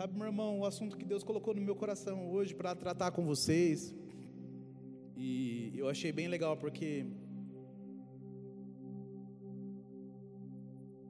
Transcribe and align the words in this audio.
Sabe, 0.00 0.16
meu 0.16 0.28
irmão, 0.28 0.60
o 0.60 0.64
assunto 0.64 0.96
que 0.96 1.04
Deus 1.04 1.22
colocou 1.22 1.52
no 1.52 1.60
meu 1.60 1.76
coração 1.76 2.32
hoje 2.32 2.54
para 2.54 2.74
tratar 2.74 3.10
com 3.10 3.22
vocês. 3.22 3.94
E 5.14 5.74
eu 5.76 5.90
achei 5.90 6.10
bem 6.10 6.26
legal 6.26 6.56
porque 6.56 7.04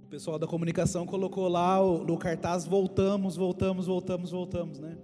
o 0.03 0.09
pessoal 0.09 0.41
da 0.41 0.47
comunicação 0.49 1.07
colocou 1.07 1.47
lá 1.47 1.79
no 1.81 2.19
cartaz 2.19 2.67
voltamos, 2.67 3.37
voltamos, 3.37 3.87
voltamos, 3.87 4.33
voltamos, 4.33 4.81
né? 4.81 4.99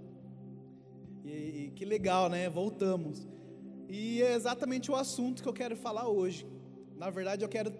E, 1.23 1.29
e 1.29 1.71
que 1.73 1.85
legal, 1.85 2.27
né? 2.27 2.49
Voltamos. 2.49 3.25
E 3.87 4.21
é 4.21 4.33
exatamente 4.33 4.91
o 4.91 4.97
assunto 4.97 5.41
que 5.41 5.47
eu 5.47 5.53
quero 5.53 5.77
falar 5.77 6.09
hoje. 6.09 6.45
Na 6.97 7.09
verdade, 7.09 7.45
eu 7.45 7.47
quero 7.47 7.71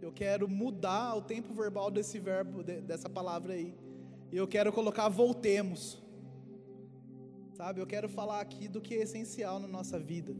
eu 0.00 0.10
quero 0.10 0.48
mudar 0.48 1.14
o 1.14 1.22
tempo 1.22 1.54
verbal 1.54 1.88
desse 1.88 2.18
verbo, 2.18 2.64
dessa 2.64 3.08
palavra 3.08 3.52
aí. 3.52 3.72
E 4.32 4.36
eu 4.36 4.48
quero 4.48 4.72
colocar 4.72 5.08
voltemos. 5.10 6.02
Sabe, 7.54 7.80
eu 7.82 7.86
quero 7.86 8.08
falar 8.08 8.40
aqui 8.40 8.66
do 8.66 8.80
que 8.80 8.94
é 8.94 9.02
essencial 9.02 9.60
na 9.60 9.68
nossa 9.68 9.98
vida. 9.98 10.34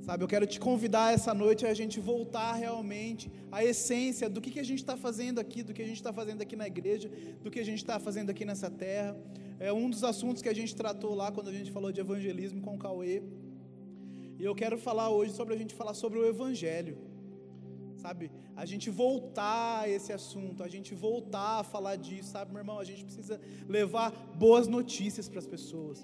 Sabe, 0.00 0.24
eu 0.24 0.28
quero 0.28 0.46
te 0.48 0.58
convidar 0.58 1.14
essa 1.14 1.32
noite 1.32 1.64
a 1.64 1.72
gente 1.72 2.00
voltar 2.00 2.54
realmente 2.54 3.30
à 3.52 3.64
essência 3.64 4.28
do 4.28 4.40
que, 4.40 4.50
que 4.50 4.58
a 4.58 4.64
gente 4.64 4.80
está 4.80 4.96
fazendo 4.96 5.38
aqui, 5.38 5.62
do 5.62 5.72
que 5.72 5.80
a 5.80 5.86
gente 5.86 6.00
está 6.02 6.12
fazendo 6.12 6.42
aqui 6.42 6.56
na 6.56 6.66
igreja, 6.66 7.08
do 7.40 7.52
que 7.52 7.60
a 7.60 7.64
gente 7.64 7.78
está 7.78 8.00
fazendo 8.00 8.30
aqui 8.30 8.44
nessa 8.44 8.68
terra. 8.68 9.16
É 9.60 9.72
um 9.72 9.88
dos 9.88 10.02
assuntos 10.02 10.42
que 10.42 10.48
a 10.48 10.54
gente 10.54 10.74
tratou 10.74 11.14
lá 11.14 11.30
quando 11.30 11.50
a 11.50 11.52
gente 11.52 11.70
falou 11.70 11.92
de 11.92 12.00
evangelismo 12.00 12.60
com 12.60 12.74
o 12.74 12.78
Cauê. 12.78 13.22
E 14.40 14.44
eu 14.44 14.56
quero 14.56 14.76
falar 14.76 15.08
hoje 15.08 15.32
sobre 15.34 15.54
a 15.54 15.56
gente 15.56 15.72
falar 15.72 15.94
sobre 15.94 16.18
o 16.18 16.26
Evangelho 16.26 17.11
sabe? 18.02 18.24
A 18.62 18.64
gente 18.70 18.88
voltar 18.90 19.82
a 19.82 19.88
esse 19.96 20.12
assunto, 20.18 20.58
a 20.68 20.70
gente 20.74 20.92
voltar 20.94 21.52
a 21.60 21.64
falar 21.74 21.96
disso, 22.06 22.30
sabe, 22.36 22.50
meu 22.52 22.62
irmão? 22.64 22.78
A 22.84 22.88
gente 22.90 23.04
precisa 23.08 23.36
levar 23.78 24.10
boas 24.44 24.66
notícias 24.76 25.28
para 25.28 25.40
as 25.44 25.48
pessoas. 25.54 25.98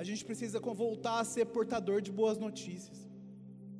A 0.00 0.04
gente 0.08 0.24
precisa 0.24 0.60
voltar 0.60 1.18
a 1.20 1.24
ser 1.24 1.46
portador 1.56 1.98
de 2.00 2.12
boas 2.20 2.38
notícias, 2.46 2.98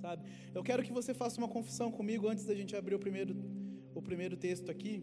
sabe? 0.04 0.22
Eu 0.56 0.62
quero 0.68 0.82
que 0.86 0.92
você 0.98 1.12
faça 1.22 1.38
uma 1.42 1.48
confissão 1.56 1.88
comigo 1.98 2.28
antes 2.32 2.44
da 2.50 2.54
gente 2.60 2.74
abrir 2.80 2.96
o 2.96 3.02
primeiro, 3.06 3.36
o 3.94 4.02
primeiro 4.02 4.36
texto 4.36 4.68
aqui. 4.74 4.94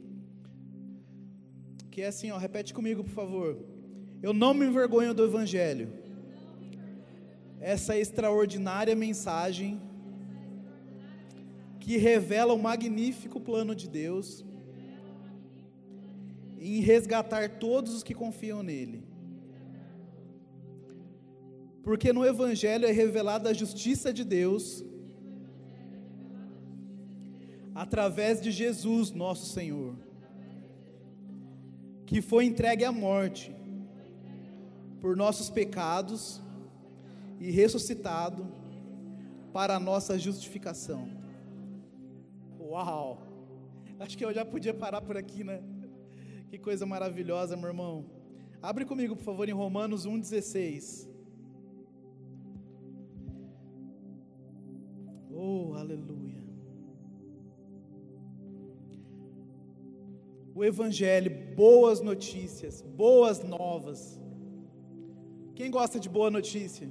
Que 1.90 2.02
é 2.02 2.08
assim, 2.08 2.30
ó, 2.32 2.38
repete 2.38 2.74
comigo, 2.74 3.04
por 3.04 3.16
favor. 3.22 3.58
Eu 4.22 4.34
não 4.34 4.54
me 4.54 4.66
envergonho 4.66 5.14
do 5.14 5.24
Evangelho. 5.24 5.88
Essa 7.60 7.98
extraordinária 7.98 8.96
mensagem 8.96 9.82
que 11.88 11.96
revela 11.96 12.54
o 12.54 12.60
magnífico 12.60 13.40
plano 13.40 13.74
de 13.74 13.88
Deus 13.88 14.44
em 16.60 16.82
resgatar 16.82 17.60
todos 17.60 17.94
os 17.94 18.04
que 18.04 18.14
confiam 18.14 18.62
nele. 18.62 19.08
Porque 21.82 22.12
no 22.12 22.26
Evangelho 22.26 22.86
é 22.86 22.92
revelada 22.92 23.52
a 23.52 23.54
justiça 23.54 24.12
de 24.12 24.26
Deus 24.26 24.84
através 27.74 28.42
de 28.42 28.52
Jesus, 28.52 29.12
nosso 29.12 29.46
Senhor, 29.54 29.96
que 32.06 32.22
foi 32.22 32.44
entregue 32.44 32.84
à 32.84 32.92
morte 32.92 33.56
por 35.00 35.16
nossos 35.16 35.50
pecados 35.50 36.42
e 37.40 37.50
ressuscitado 37.50 38.46
para 39.54 39.78
a 39.78 39.80
nossa 39.80 40.20
justificação. 40.20 41.26
Uau! 42.78 43.18
Acho 44.00 44.16
que 44.16 44.24
eu 44.24 44.32
já 44.38 44.46
podia 44.46 44.74
parar 44.84 45.02
por 45.02 45.16
aqui, 45.18 45.44
né? 45.44 45.58
Que 46.50 46.58
coisa 46.60 46.86
maravilhosa, 46.86 47.58
meu 47.62 47.70
irmão. 47.74 48.06
Abre 48.62 48.86
comigo, 48.92 49.16
por 49.16 49.24
favor, 49.30 49.50
em 49.50 49.58
Romanos 49.64 50.06
1,16. 50.06 51.10
Oh, 55.32 55.74
aleluia. 55.82 56.44
O 60.54 60.64
Evangelho, 60.72 61.32
boas 61.56 62.00
notícias, 62.12 62.84
boas 63.04 63.44
novas. 63.44 64.00
Quem 65.56 65.72
gosta 65.72 66.00
de 66.00 66.10
boa 66.18 66.30
notícia? 66.30 66.88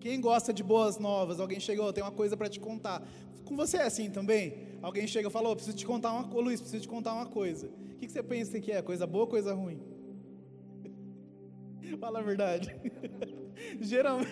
Quem 0.00 0.18
gosta 0.18 0.50
de 0.58 0.62
boas 0.62 0.98
novas? 0.98 1.40
Alguém 1.40 1.60
chegou, 1.60 1.92
tem 1.92 2.02
uma 2.02 2.18
coisa 2.22 2.36
para 2.38 2.48
te 2.48 2.60
contar. 2.68 2.98
Com 3.48 3.56
você 3.56 3.78
é 3.78 3.84
assim 3.84 4.10
também? 4.10 4.58
Alguém 4.82 5.06
chega 5.06 5.26
e 5.26 5.32
fala, 5.32 5.48
oh, 5.48 5.56
preciso 5.56 5.74
te 5.74 5.86
contar 5.86 6.12
uma 6.12 6.24
coisa, 6.24 6.44
Luiz, 6.44 6.60
preciso 6.60 6.82
te 6.82 6.88
contar 6.88 7.14
uma 7.14 7.24
coisa. 7.24 7.66
O 7.66 7.96
que, 7.96 8.06
você 8.06 8.22
pensa 8.22 8.60
que 8.60 8.70
é? 8.70 8.82
Coisa 8.82 9.06
boa 9.06 9.24
ou 9.24 9.30
coisa 9.30 9.54
ruim? 9.54 9.80
Fala 11.98 12.18
a 12.18 12.22
verdade. 12.22 12.76
Geralmente, 13.80 14.30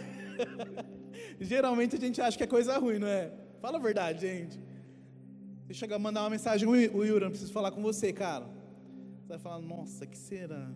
geralmente 1.41 1.97
a 1.97 1.99
gente 1.99 2.21
acha 2.21 2.37
que 2.37 2.45
é 2.45 2.47
coisa 2.47 2.77
ruim, 2.77 2.99
não 2.99 3.09
é? 3.09 3.33
Fala 3.59 3.79
a 3.79 3.81
verdade, 3.81 4.21
gente. 4.21 4.61
Você 5.67 5.73
chega 5.73 5.97
a 5.97 5.99
mandar 5.99 6.21
uma 6.23 6.31
mensagem, 6.31 6.69
o 6.69 7.05
Yura, 7.05 7.31
preciso 7.31 7.53
falar 7.55 7.71
com 7.71 7.83
você, 7.83 8.13
cara. 8.13 8.45
Você 8.45 9.29
vai 9.31 9.39
falar, 9.39 9.61
nossa, 9.61 10.07
que 10.07 10.17
será? 10.17 10.71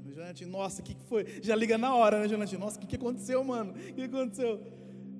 nossa, 0.48 0.80
o 0.80 0.84
que, 0.84 0.94
que 0.94 1.04
foi? 1.04 1.26
Já 1.42 1.54
liga 1.54 1.76
na 1.76 1.94
hora, 1.94 2.20
né, 2.20 2.26
Jonathan? 2.26 2.58
Nossa, 2.58 2.78
o 2.78 2.80
que, 2.80 2.86
que 2.86 2.96
aconteceu, 2.96 3.44
mano? 3.44 3.72
O 3.72 3.92
que 3.92 4.02
aconteceu? 4.02 4.60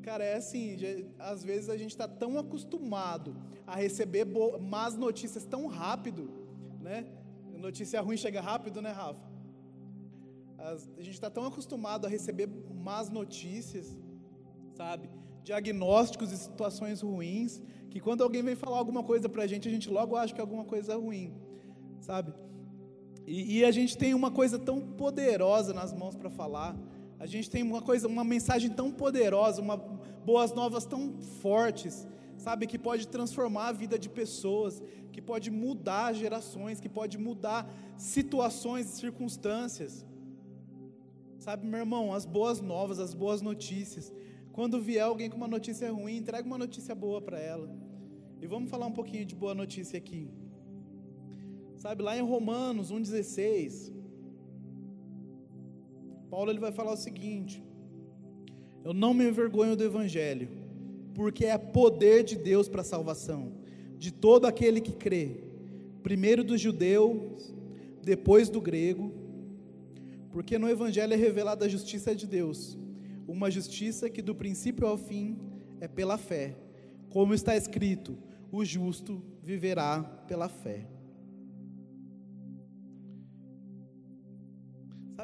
Cara, 0.03 0.25
é 0.25 0.37
assim, 0.37 0.78
já, 0.78 0.88
às 1.19 1.44
vezes 1.44 1.69
a 1.69 1.77
gente 1.77 1.91
está 1.91 2.09
tão 2.09 2.38
acostumado 2.38 3.37
a 3.66 3.77
receber 3.77 4.25
más 4.61 4.97
notícias 4.97 5.44
tão 5.44 5.66
rápido, 5.66 6.31
né? 6.81 7.06
Notícia 7.59 8.00
ruim 8.00 8.16
chega 8.16 8.41
rápido, 8.41 8.81
né, 8.81 8.91
Rafa? 8.91 9.28
As, 10.56 10.89
a 10.99 11.03
gente 11.03 11.15
está 11.15 11.28
tão 11.28 11.44
acostumado 11.44 12.06
a 12.06 12.09
receber 12.09 12.49
más 12.75 13.10
notícias, 13.10 13.97
sabe? 14.75 15.10
Diagnósticos 15.44 16.33
e 16.33 16.37
situações 16.39 17.03
ruins, 17.03 17.62
que 17.91 18.00
quando 18.00 18.22
alguém 18.22 18.43
vem 18.43 18.55
falar 18.55 18.78
alguma 18.78 19.03
coisa 19.03 19.28
para 19.28 19.43
a 19.43 19.47
gente, 19.47 19.69
a 19.69 19.71
gente 19.71 19.91
logo 19.91 20.16
acha 20.16 20.33
que 20.33 20.41
é 20.41 20.43
alguma 20.43 20.65
coisa 20.65 20.97
ruim, 20.97 21.34
sabe? 22.00 22.33
E, 23.27 23.59
e 23.59 23.65
a 23.65 23.71
gente 23.71 23.97
tem 23.97 24.15
uma 24.15 24.31
coisa 24.31 24.59
tão 24.59 24.81
poderosa 24.81 25.75
nas 25.75 25.93
mãos 25.93 26.16
para 26.16 26.31
falar, 26.31 26.77
a 27.20 27.26
gente 27.26 27.50
tem 27.50 27.62
uma 27.62 27.82
coisa, 27.82 28.08
uma 28.08 28.25
mensagem 28.25 28.70
tão 28.70 28.91
poderosa, 28.91 29.60
uma 29.60 29.76
boas 30.25 30.54
novas 30.54 30.86
tão 30.86 31.12
fortes, 31.42 32.08
sabe, 32.38 32.66
que 32.66 32.78
pode 32.78 33.06
transformar 33.08 33.69
a 33.69 33.72
vida 33.72 33.98
de 33.98 34.08
pessoas, 34.08 34.82
que 35.12 35.20
pode 35.20 35.50
mudar 35.50 36.14
gerações, 36.14 36.80
que 36.80 36.88
pode 36.88 37.19
mudar 37.19 37.70
situações 37.98 38.86
e 38.86 38.97
circunstâncias. 38.98 40.06
Sabe, 41.38 41.66
meu 41.66 41.80
irmão, 41.80 42.14
as 42.14 42.25
boas 42.25 42.62
novas, 42.62 42.98
as 42.98 43.12
boas 43.12 43.42
notícias. 43.42 44.10
Quando 44.50 44.80
vier 44.80 45.04
alguém 45.04 45.28
com 45.28 45.36
uma 45.36 45.48
notícia 45.48 45.92
ruim, 45.92 46.16
entrega 46.16 46.47
uma 46.47 46.59
notícia 46.59 46.94
boa 46.94 47.20
para 47.20 47.38
ela. 47.38 47.69
E 48.41 48.47
vamos 48.47 48.70
falar 48.70 48.86
um 48.86 48.92
pouquinho 48.92 49.26
de 49.26 49.34
boa 49.34 49.54
notícia 49.54 49.98
aqui. 49.98 50.30
Sabe, 51.76 52.03
lá 52.03 52.16
em 52.16 52.22
Romanos 52.22 52.91
1,16, 52.91 54.00
Paulo 56.30 56.50
ele 56.50 56.60
vai 56.60 56.70
falar 56.70 56.92
o 56.92 56.96
seguinte: 56.96 57.62
Eu 58.84 58.94
não 58.94 59.12
me 59.12 59.28
envergonho 59.28 59.76
do 59.76 59.84
evangelho, 59.84 60.48
porque 61.14 61.44
é 61.44 61.58
poder 61.58 62.22
de 62.22 62.36
Deus 62.36 62.68
para 62.68 62.82
a 62.82 62.84
salvação 62.84 63.52
de 63.98 64.10
todo 64.10 64.46
aquele 64.46 64.80
que 64.80 64.92
crê, 64.92 65.42
primeiro 66.02 66.42
do 66.42 66.56
judeu, 66.56 67.36
depois 68.02 68.48
do 68.48 68.58
grego, 68.58 69.12
porque 70.32 70.58
no 70.58 70.70
evangelho 70.70 71.12
é 71.12 71.16
revelada 71.16 71.66
a 71.66 71.68
justiça 71.68 72.14
de 72.14 72.26
Deus, 72.26 72.78
uma 73.28 73.50
justiça 73.50 74.08
que 74.08 74.22
do 74.22 74.34
princípio 74.34 74.86
ao 74.86 74.97
fim 74.97 75.36
é 75.80 75.86
pela 75.86 76.16
fé, 76.16 76.56
como 77.10 77.34
está 77.34 77.56
escrito: 77.56 78.16
o 78.50 78.64
justo 78.64 79.22
viverá 79.42 80.02
pela 80.26 80.48
fé. 80.48 80.86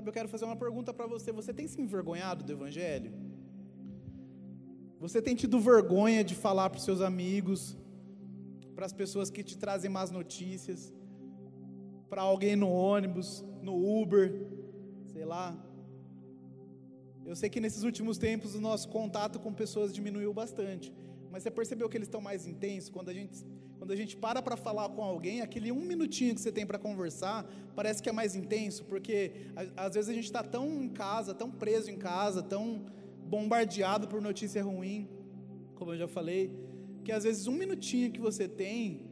Eu 0.07 0.13
quero 0.13 0.29
fazer 0.29 0.45
uma 0.45 0.57
pergunta 0.65 0.95
para 0.95 1.07
você: 1.07 1.33
você 1.33 1.53
tem 1.53 1.67
se 1.67 1.81
envergonhado 1.81 2.45
do 2.45 2.53
Evangelho? 2.53 3.13
Você 5.01 5.21
tem 5.21 5.35
tido 5.35 5.59
vergonha 5.61 6.23
de 6.25 6.35
falar 6.35 6.71
para 6.71 6.79
os 6.79 6.85
seus 6.85 7.01
amigos, 7.01 7.77
para 8.75 8.87
as 8.87 8.93
pessoas 8.93 9.31
que 9.31 9.43
te 9.43 9.59
trazem 9.59 9.91
más 9.91 10.11
notícias, 10.11 10.95
para 12.09 12.23
alguém 12.23 12.55
no 12.57 12.71
ônibus, 12.71 13.45
no 13.61 13.75
Uber, 14.01 14.27
sei 15.13 15.25
lá? 15.25 15.47
Eu 17.25 17.35
sei 17.35 17.51
que 17.51 17.61
nesses 17.61 17.83
últimos 17.83 18.17
tempos 18.17 18.55
o 18.55 18.61
nosso 18.61 18.89
contato 18.89 19.41
com 19.41 19.53
pessoas 19.53 19.93
diminuiu 19.93 20.33
bastante, 20.33 20.95
mas 21.31 21.43
você 21.43 21.51
percebeu 21.51 21.89
que 21.89 21.97
eles 21.97 22.09
estão 22.09 22.21
mais 22.21 22.47
intensos 22.47 22.91
quando 22.91 23.09
a 23.09 23.15
gente 23.15 23.45
quando 23.79 23.93
a 23.93 23.97
gente 23.97 24.17
para 24.17 24.41
para 24.41 24.57
falar 24.57 24.89
com 24.89 25.05
alguém, 25.05 25.43
aquele 25.43 25.71
um 25.71 25.83
minutinho 25.83 26.35
que 26.35 26.41
você 26.41 26.51
tem 26.51 26.67
para 26.67 26.79
conversar, 26.79 27.47
parece 27.75 28.03
que 28.03 28.09
é 28.09 28.13
mais 28.13 28.35
intenso, 28.35 28.85
porque 28.85 29.33
às 29.77 29.95
vezes 29.95 30.09
a 30.09 30.15
gente 30.15 30.25
está 30.25 30.43
tão 30.43 30.83
em 30.83 30.89
casa, 30.89 31.35
tão 31.35 31.51
preso 31.51 31.91
em 31.91 31.99
casa, 31.99 32.43
tão 32.43 32.87
bombardeado 33.25 34.09
por 34.09 34.23
notícia 34.23 34.63
ruim, 34.63 35.09
como 35.75 35.93
eu 35.93 35.99
já 35.99 36.09
falei, 36.09 36.51
que 37.05 37.13
às 37.13 37.25
vezes 37.25 37.47
um 37.47 37.53
minutinho 37.53 38.11
que 38.11 38.21
você 38.21 38.49
tem 38.49 39.07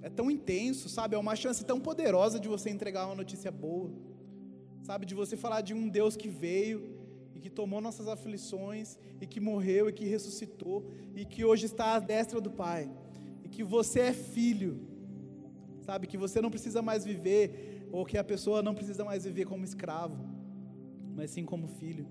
é 0.00 0.08
tão 0.08 0.30
intenso, 0.30 0.88
sabe? 0.88 1.16
É 1.16 1.18
uma 1.18 1.34
chance 1.34 1.64
tão 1.64 1.80
poderosa 1.80 2.38
de 2.38 2.46
você 2.46 2.70
entregar 2.70 3.06
uma 3.06 3.16
notícia 3.16 3.50
boa, 3.50 3.90
Sabe, 4.84 5.06
de 5.06 5.14
você 5.14 5.34
falar 5.34 5.62
de 5.62 5.72
um 5.72 5.88
Deus 5.88 6.14
que 6.14 6.28
veio 6.28 6.93
que 7.44 7.50
tomou 7.50 7.78
nossas 7.86 8.06
aflições 8.08 8.98
e 9.20 9.26
que 9.26 9.38
morreu 9.38 9.86
e 9.86 9.92
que 9.92 10.06
ressuscitou 10.06 10.76
e 11.14 11.26
que 11.26 11.44
hoje 11.44 11.66
está 11.66 11.88
à 11.96 11.98
destra 11.98 12.40
do 12.40 12.50
Pai. 12.50 12.90
E 13.44 13.50
que 13.54 13.62
você 13.62 14.00
é 14.00 14.12
filho. 14.14 14.72
Sabe, 15.86 16.06
que 16.06 16.16
você 16.16 16.40
não 16.40 16.50
precisa 16.54 16.80
mais 16.80 17.04
viver 17.04 17.86
ou 17.92 18.06
que 18.06 18.16
a 18.16 18.24
pessoa 18.24 18.62
não 18.62 18.74
precisa 18.74 19.04
mais 19.04 19.24
viver 19.28 19.44
como 19.44 19.62
escravo, 19.62 20.16
mas 21.14 21.32
sim 21.32 21.44
como 21.44 21.68
filho. 21.68 22.06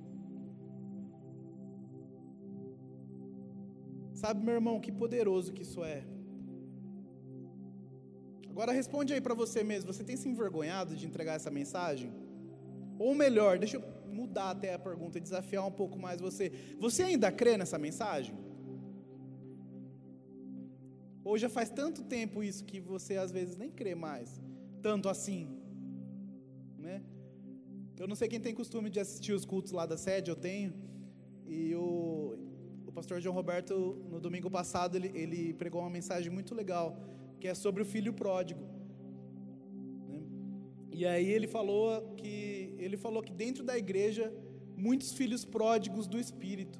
Sabe, 4.14 4.46
meu 4.46 4.54
irmão, 4.54 4.80
que 4.80 4.92
poderoso 4.92 5.52
que 5.52 5.64
isso 5.64 5.84
é. 5.84 6.04
Agora 8.52 8.72
responde 8.72 9.16
aí 9.16 9.22
para 9.30 9.34
você 9.34 9.64
mesmo, 9.64 9.92
você 9.92 10.04
tem 10.04 10.16
se 10.16 10.30
envergonhado 10.30 10.96
de 10.96 11.08
entregar 11.08 11.34
essa 11.34 11.50
mensagem? 11.50 12.12
Ou 13.00 13.16
melhor, 13.16 13.58
deixa 13.58 13.78
eu 13.78 13.93
mudar 14.14 14.52
até 14.52 14.74
a 14.74 14.80
pergunta 14.80 15.20
desafiar 15.20 15.66
um 15.68 15.72
pouco 15.72 15.98
mais 16.00 16.22
você. 16.22 16.52
Você 16.80 17.04
ainda 17.04 17.32
crê 17.32 17.58
nessa 17.58 17.78
mensagem? 17.78 18.36
Ou 21.24 21.38
já 21.38 21.50
faz 21.50 21.70
tanto 21.70 22.04
tempo 22.04 22.44
isso 22.44 22.64
que 22.66 22.80
você 22.80 23.18
às 23.18 23.32
vezes 23.32 23.56
nem 23.56 23.72
crê 23.72 23.96
mais, 23.96 24.42
tanto 24.82 25.08
assim, 25.08 25.48
né? 26.78 27.02
Eu 27.98 28.08
não 28.08 28.16
sei 28.16 28.28
quem 28.28 28.40
tem 28.40 28.54
costume 28.54 28.90
de 28.90 29.00
assistir 29.00 29.34
os 29.34 29.46
cultos 29.46 29.72
lá 29.72 29.86
da 29.86 29.98
sede, 29.98 30.30
eu 30.30 30.36
tenho. 30.36 30.74
E 31.46 31.74
o, 31.76 32.36
o 32.88 32.92
pastor 32.92 33.22
João 33.22 33.36
Roberto, 33.36 33.74
no 34.10 34.20
domingo 34.20 34.50
passado, 34.50 34.96
ele, 34.98 35.12
ele 35.14 35.54
pregou 35.54 35.82
uma 35.82 35.90
mensagem 35.90 36.32
muito 36.32 36.54
legal 36.54 36.98
que 37.40 37.48
é 37.48 37.54
sobre 37.54 37.82
o 37.82 37.86
filho 37.86 38.14
pródigo. 38.14 38.64
Né? 40.08 40.22
E 40.92 41.06
aí 41.06 41.30
ele 41.30 41.48
falou 41.48 42.14
que 42.16 42.63
ele 42.78 42.98
falou 42.98 43.22
que 43.22 43.32
dentro 43.32 43.64
da 43.64 43.78
igreja 43.78 44.34
muitos 44.76 45.14
filhos 45.14 45.46
pródigos 45.46 46.08
do 46.08 46.20
espírito, 46.20 46.80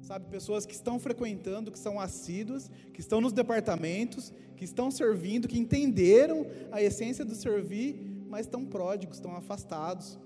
sabe, 0.00 0.26
pessoas 0.30 0.64
que 0.64 0.74
estão 0.74 0.98
frequentando, 0.98 1.70
que 1.70 1.78
são 1.78 2.00
assíduas, 2.00 2.70
que 2.92 3.00
estão 3.00 3.20
nos 3.20 3.32
departamentos, 3.32 4.32
que 4.56 4.64
estão 4.64 4.90
servindo, 4.90 5.48
que 5.48 5.58
entenderam 5.58 6.46
a 6.70 6.82
essência 6.82 7.24
do 7.24 7.34
servir, 7.34 8.24
mas 8.28 8.46
estão 8.46 8.64
pródigos, 8.64 9.16
estão 9.16 9.36
afastados. 9.36 10.18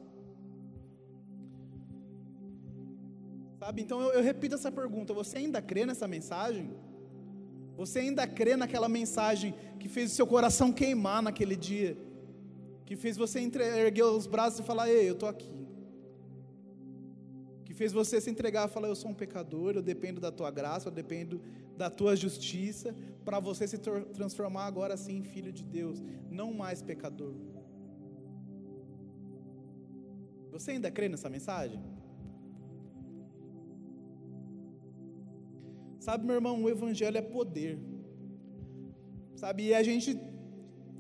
Sabe, 3.59 3.83
então 3.83 4.01
eu, 4.01 4.13
eu 4.13 4.23
repito 4.23 4.55
essa 4.55 4.71
pergunta: 4.71 5.13
você 5.13 5.39
ainda 5.39 5.61
crê 5.61 5.85
nessa 5.85 6.07
mensagem? 6.07 6.71
Você 7.77 7.99
ainda 7.99 8.27
crê 8.27 8.57
naquela 8.57 8.89
mensagem 8.89 9.55
que 9.79 9.89
fez 9.89 10.13
o 10.13 10.15
seu 10.15 10.27
coração 10.27 10.73
queimar 10.73 11.21
naquele 11.23 11.57
dia? 11.57 11.97
Que 12.87 12.95
fez 12.95 13.17
você 13.17 13.41
erguer 13.41 14.05
os 14.05 14.27
braços 14.27 14.61
e 14.61 14.63
falar: 14.63 14.89
Ei, 14.89 15.09
eu 15.09 15.15
estou 15.15 15.29
aqui. 15.29 15.67
Que 17.65 17.75
fez 17.75 17.93
você 17.93 18.21
se 18.21 18.31
entregar 18.31 18.69
e 18.69 18.73
falar: 18.73 18.89
Eu 18.89 18.95
sou 18.95 19.11
um 19.11 19.15
pecador, 19.15 19.75
eu 19.75 19.83
dependo 19.83 20.21
da 20.21 20.31
tua 20.31 20.51
graça, 20.51 20.89
eu 20.89 20.93
dependo 20.93 21.41
da 21.77 21.91
tua 21.91 22.15
justiça, 22.17 22.95
para 23.25 23.41
você 23.41 23.67
se 23.67 23.79
transformar 24.19 24.67
agora 24.67 24.97
sim 24.97 25.19
em 25.19 25.25
filho 25.25 25.53
de 25.53 25.65
Deus, 25.65 26.03
não 26.31 26.55
mais 26.55 26.81
pecador. 26.81 27.35
Você 30.53 30.71
ainda 30.71 30.91
crê 30.91 31.09
nessa 31.09 31.29
mensagem? 31.29 31.83
Sabe, 36.07 36.25
meu 36.25 36.37
irmão, 36.37 36.63
o 36.63 36.69
evangelho 36.69 37.19
é 37.19 37.23
poder. 37.23 37.79
Sabe, 39.35 39.65
e 39.65 39.75
a 39.75 39.83
gente 39.83 40.19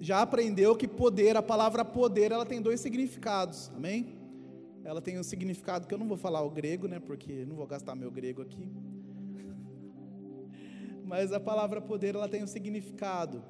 já 0.01 0.23
aprendeu 0.23 0.77
que 0.77 0.87
poder, 0.87 1.37
a 1.37 1.43
palavra 1.43 1.85
poder, 1.85 2.33
ela 2.33 2.45
tem 2.45 2.61
dois 2.61 2.81
significados, 2.81 3.71
amém? 3.75 4.17
Ela 4.85 5.01
tem 5.01 5.19
um 5.19 5.23
significado 5.23 5.87
que 5.87 5.95
eu 5.95 5.99
não 5.99 6.07
vou 6.07 6.17
falar 6.17 6.43
o 6.43 6.51
grego, 6.51 6.87
né, 6.87 7.01
porque 7.01 7.45
não 7.45 7.57
vou 7.57 7.67
gastar 7.67 7.95
meu 7.95 8.11
grego 8.11 8.43
aqui. 8.43 8.69
Mas 11.05 11.33
a 11.33 11.41
palavra 11.41 11.81
poder, 11.81 12.15
ela 12.15 12.29
tem 12.29 12.45
um 12.45 12.47
significado. 12.47 13.43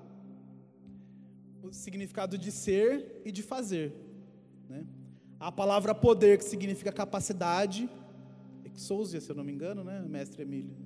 O 1.62 1.72
significado 1.72 2.38
de 2.38 2.52
ser 2.52 3.20
e 3.25 3.32
de 3.32 3.42
fazer, 3.42 3.92
né? 4.69 4.87
A 5.38 5.52
palavra 5.52 5.94
poder, 5.94 6.38
que 6.38 6.44
significa 6.44 6.90
capacidade, 6.90 7.90
exousia, 8.64 9.20
se 9.20 9.31
eu 9.31 9.37
não 9.37 9.44
me 9.44 9.52
engano, 9.52 9.84
né, 9.84 10.00
mestre 10.08 10.42
Emílio? 10.42 10.86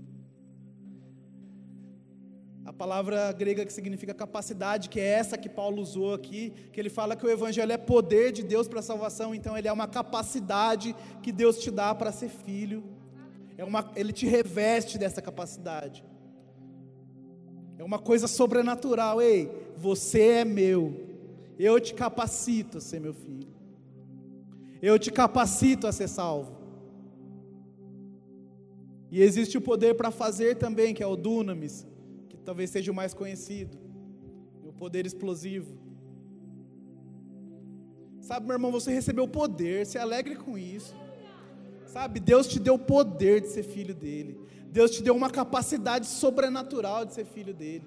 A 2.65 2.73
palavra 2.73 3.33
grega 3.33 3.65
que 3.65 3.73
significa 3.73 4.13
capacidade, 4.13 4.89
que 4.89 5.01
é 5.01 5.05
essa 5.05 5.39
que 5.39 5.49
Paulo 5.49 5.81
usou 5.81 6.13
aqui, 6.13 6.53
que 6.73 6.79
ele 6.79 6.91
fala 6.91 7.17
que 7.17 7.25
o 7.25 7.31
evangelho 7.31 7.73
é 7.73 7.79
poder 7.79 8.33
de 8.33 8.43
Deus 8.43 8.69
para 8.69 8.81
a 8.81 8.83
salvação, 8.83 9.35
então 9.35 9.57
ele 9.57 9.67
é 9.67 9.73
uma 9.73 9.89
capacidade 9.89 10.95
que 11.23 11.33
Deus 11.33 11.59
te 11.59 11.71
dá 11.71 11.95
para 11.95 12.13
ser 12.13 12.29
filho. 12.29 12.85
É 13.57 13.65
uma, 13.65 13.91
ele 13.97 14.13
te 14.13 14.27
reveste 14.27 14.99
dessa 14.99 15.21
capacidade. 15.21 16.05
É 17.79 17.85
uma 17.85 17.99
coisa 17.99 18.29
sobrenatural. 18.29 19.21
Ei, 19.23 19.51
você 19.77 20.21
é 20.21 20.45
meu. 20.45 21.09
Eu 21.59 21.81
te 21.81 21.95
capacito 21.95 22.79
a 22.79 22.81
ser 22.81 23.01
meu 23.01 23.15
filho. 23.15 23.49
Eu 24.83 24.99
te 24.99 25.11
capacito 25.11 25.87
a 25.87 25.93
ser 25.93 26.09
salvo. 26.09 26.59
E 29.11 29.21
existe 29.21 29.59
o 29.59 29.61
poder 29.61 29.95
para 29.95 30.11
fazer 30.11 30.57
também, 30.57 30.95
que 30.95 31.03
é 31.03 31.07
o 31.07 31.17
dunamis, 31.17 31.87
talvez 32.51 32.69
seja 32.69 32.91
o 32.91 32.95
mais 33.01 33.15
conhecido, 33.15 33.79
o 34.65 34.73
poder 34.73 35.07
explosivo. 35.07 35.73
Sabe, 38.21 38.45
meu 38.45 38.57
irmão, 38.57 38.73
você 38.73 38.93
recebeu 38.93 39.29
poder, 39.29 39.87
se 39.87 39.97
alegre 39.97 40.35
com 40.35 40.59
isso. 40.59 40.93
Sabe, 41.87 42.19
Deus 42.19 42.49
te 42.49 42.59
deu 42.59 42.75
o 42.75 42.79
poder 42.95 43.41
de 43.41 43.47
ser 43.47 43.63
filho 43.63 43.95
dele. 43.95 44.37
Deus 44.69 44.91
te 44.91 45.01
deu 45.01 45.15
uma 45.15 45.31
capacidade 45.31 46.09
sobrenatural 46.09 47.05
de 47.05 47.15
ser 47.15 47.25
filho 47.25 47.55
dele. 47.55 47.87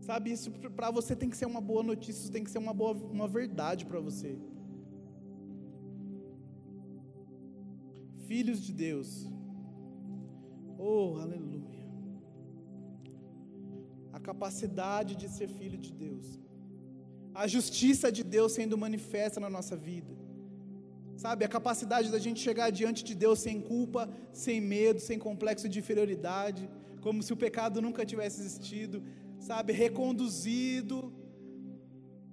Sabe, 0.00 0.32
isso 0.32 0.50
para 0.74 0.90
você 0.90 1.14
tem 1.14 1.28
que 1.28 1.36
ser 1.36 1.44
uma 1.44 1.60
boa 1.60 1.82
notícia, 1.82 2.22
isso 2.22 2.32
tem 2.32 2.42
que 2.42 2.50
ser 2.50 2.60
uma 2.66 2.72
boa 2.72 2.94
uma 2.94 3.28
verdade 3.28 3.84
para 3.84 4.00
você. 4.00 4.38
Filhos 8.26 8.58
de 8.58 8.72
Deus, 8.72 9.28
Oh, 10.78 11.18
aleluia. 11.20 11.57
Capacidade 14.30 15.12
de 15.20 15.26
ser 15.34 15.48
filho 15.58 15.78
de 15.84 15.90
Deus. 16.04 16.26
A 17.42 17.46
justiça 17.54 18.08
de 18.16 18.22
Deus 18.22 18.52
sendo 18.52 18.76
manifesta 18.76 19.38
na 19.44 19.50
nossa 19.54 19.74
vida. 19.74 20.12
Sabe, 21.22 21.44
a 21.44 21.54
capacidade 21.56 22.10
da 22.14 22.18
gente 22.24 22.40
chegar 22.46 22.68
diante 22.80 23.02
de 23.08 23.14
Deus 23.14 23.38
sem 23.46 23.58
culpa, 23.58 24.02
sem 24.44 24.60
medo, 24.60 25.00
sem 25.00 25.18
complexo 25.18 25.66
de 25.66 25.78
inferioridade, 25.78 26.68
como 27.00 27.22
se 27.22 27.32
o 27.32 27.38
pecado 27.44 27.80
nunca 27.80 28.04
tivesse 28.04 28.40
existido, 28.42 29.02
sabe, 29.38 29.72
reconduzido 29.72 30.98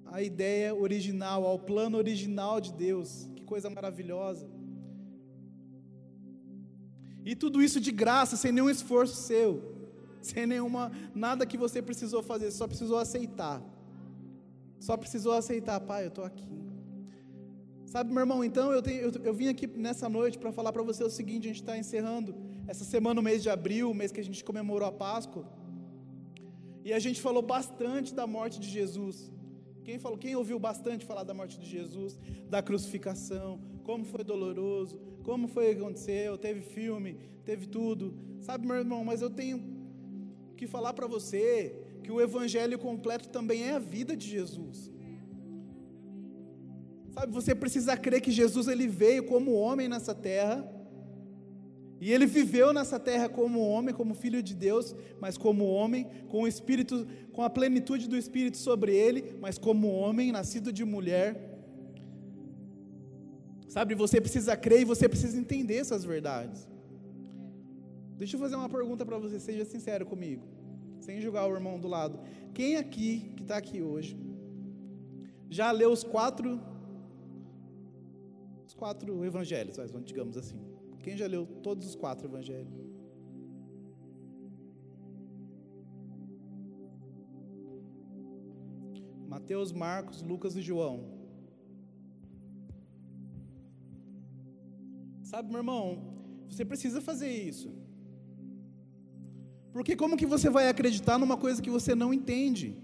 à 0.06 0.22
ideia 0.22 0.76
original, 0.76 1.46
ao 1.46 1.58
plano 1.58 1.98
original 1.98 2.60
de 2.60 2.74
Deus. 2.74 3.30
Que 3.38 3.44
coisa 3.54 3.70
maravilhosa. 3.70 4.50
E 7.24 7.36
tudo 7.36 7.64
isso 7.64 7.80
de 7.80 7.94
graça, 8.04 8.36
sem 8.36 8.52
nenhum 8.52 8.70
esforço 8.70 9.16
seu, 9.16 9.75
sem 10.26 10.46
nenhuma 10.46 10.92
nada 11.14 11.46
que 11.46 11.58
você 11.58 11.82
precisou 11.82 12.22
fazer, 12.24 12.52
só 12.52 12.68
precisou 12.68 12.98
aceitar. 12.98 13.62
Só 14.80 14.98
precisou 14.98 15.34
aceitar, 15.34 15.80
pai, 15.80 16.04
eu 16.06 16.10
estou 16.10 16.24
aqui. 16.24 16.56
Sabe, 17.86 18.12
meu 18.12 18.22
irmão, 18.22 18.44
então 18.44 18.72
eu, 18.74 18.82
tenho, 18.82 19.00
eu, 19.02 19.12
eu 19.24 19.34
vim 19.34 19.48
aqui 19.48 19.68
nessa 19.68 20.10
noite 20.10 20.38
para 20.38 20.52
falar 20.52 20.74
para 20.74 20.84
você 20.84 21.04
o 21.04 21.10
seguinte: 21.10 21.46
a 21.46 21.48
gente 21.48 21.62
está 21.62 21.78
encerrando 21.78 22.36
essa 22.68 22.84
semana, 22.84 23.20
o 23.20 23.24
mês 23.24 23.42
de 23.42 23.50
abril, 23.50 23.90
o 23.92 23.94
mês 23.94 24.12
que 24.12 24.20
a 24.20 24.24
gente 24.24 24.44
comemorou 24.44 24.88
a 24.88 24.92
Páscoa, 24.92 25.46
e 26.84 26.92
a 26.92 27.00
gente 27.00 27.22
falou 27.22 27.42
bastante 27.42 28.14
da 28.14 28.28
morte 28.28 28.60
de 28.60 28.70
Jesus. 28.70 29.32
Quem 29.84 30.00
falou? 30.00 30.18
Quem 30.18 30.36
ouviu 30.36 30.60
bastante 30.60 31.06
falar 31.06 31.24
da 31.24 31.34
morte 31.34 31.60
de 31.60 31.68
Jesus, 31.68 32.20
da 32.50 32.62
crucificação, 32.62 33.62
como 33.84 34.04
foi 34.04 34.24
doloroso, 34.24 35.00
como 35.24 35.48
foi 35.48 35.74
que 35.74 35.80
aconteceu, 35.82 36.38
teve 36.38 36.62
filme, 36.62 37.18
teve 37.46 37.68
tudo. 37.68 38.14
Sabe, 38.42 38.68
meu 38.68 38.78
irmão, 38.78 39.06
mas 39.06 39.22
eu 39.22 39.30
tenho 39.30 39.75
que 40.56 40.68
falar 40.68 40.94
para 40.94 41.08
você 41.08 41.76
que 42.04 42.12
o 42.12 42.22
evangelho 42.22 42.78
completo 42.78 43.30
também 43.30 43.64
é 43.64 43.74
a 43.74 43.80
vida 43.80 44.16
de 44.16 44.28
Jesus. 44.28 44.92
Sabe, 47.14 47.32
você 47.32 47.56
precisa 47.56 47.96
crer 47.96 48.22
que 48.22 48.32
Jesus 48.32 48.68
ele 48.68 48.88
veio 48.88 49.24
como 49.24 49.54
homem 49.54 49.88
nessa 49.88 50.14
terra 50.14 50.70
e 52.00 52.12
ele 52.12 52.26
viveu 52.26 52.74
nessa 52.74 53.00
terra 53.00 53.30
como 53.30 53.60
homem, 53.62 53.94
como 53.94 54.14
filho 54.14 54.44
de 54.44 54.54
Deus, 54.54 54.94
mas 55.20 55.38
como 55.38 55.66
homem, 55.66 56.08
com 56.28 56.42
o 56.42 56.48
espírito, 56.48 57.08
com 57.32 57.42
a 57.42 57.50
plenitude 57.50 58.08
do 58.08 58.18
espírito 58.18 58.58
sobre 58.58 58.94
ele, 58.94 59.38
mas 59.40 59.58
como 59.58 59.88
homem, 59.88 60.32
nascido 60.32 60.74
de 60.74 60.84
mulher. 60.84 61.58
Sabe, 63.70 63.96
você 63.96 64.20
precisa 64.20 64.56
crer 64.56 64.82
e 64.82 64.86
você 64.86 65.08
precisa 65.08 65.38
entender 65.38 65.78
essas 65.78 66.04
verdades. 66.04 66.68
Deixa 68.18 68.36
eu 68.36 68.40
fazer 68.40 68.56
uma 68.56 68.70
pergunta 68.70 69.06
para 69.06 69.18
você, 69.18 69.40
seja 69.40 69.66
sincero 69.66 70.06
comigo, 70.06 70.44
sem 71.00 71.20
julgar 71.22 71.48
o 71.50 71.54
irmão 71.54 71.80
do 71.80 71.88
lado. 71.88 72.20
Quem 72.54 72.78
aqui, 72.78 73.34
que 73.36 73.44
está 73.44 73.58
aqui 73.58 73.82
hoje, 73.82 74.18
já 75.50 75.72
leu 75.72 75.92
os 75.92 76.04
quatro 76.04 76.60
os 78.66 78.74
quatro 78.74 79.24
evangelhos, 79.24 79.78
digamos 80.04 80.36
assim? 80.38 80.60
Quem 81.04 81.16
já 81.16 81.28
leu 81.28 81.46
todos 81.62 81.86
os 81.86 81.96
quatro 81.96 82.28
evangelhos? 82.28 82.74
Mateus, 89.28 89.72
Marcos, 89.72 90.22
Lucas 90.22 90.56
e 90.56 90.62
João. 90.62 90.96
Sabe, 95.22 95.50
meu 95.50 95.60
irmão, 95.60 95.84
você 96.50 96.64
precisa 96.64 97.02
fazer 97.02 97.30
isso. 97.30 97.85
Porque 99.76 99.94
como 99.94 100.16
que 100.16 100.26
você 100.26 100.50
vai 100.50 100.70
acreditar 100.70 101.20
numa 101.20 101.36
coisa 101.36 101.62
que 101.62 101.70
você 101.70 101.94
não 101.94 102.14
entende? 102.14 102.78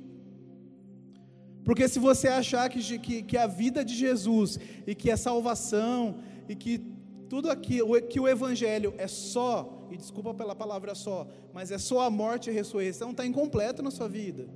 Porque 1.64 1.88
se 1.88 2.00
você 2.00 2.28
achar 2.28 2.70
que, 2.70 3.00
que, 3.00 3.24
que 3.24 3.38
a 3.38 3.48
vida 3.48 3.86
de 3.86 3.96
Jesus 3.96 4.60
e 4.86 4.94
que 4.94 5.10
a 5.10 5.16
salvação 5.16 6.18
e 6.50 6.54
que 6.54 6.82
tudo 7.30 7.50
aquilo, 7.50 8.02
que 8.02 8.20
o 8.20 8.28
Evangelho 8.28 8.94
é 8.98 9.08
só, 9.08 9.88
e 9.90 9.96
desculpa 9.96 10.34
pela 10.34 10.54
palavra 10.54 10.94
só, 10.94 11.26
mas 11.54 11.72
é 11.72 11.78
só 11.78 12.02
a 12.02 12.10
morte 12.10 12.48
e 12.48 12.50
a 12.50 12.54
ressurreição, 12.54 13.12
está 13.12 13.26
incompleto 13.26 13.82
na 13.82 13.90
sua 13.90 14.10
vida. 14.10 14.50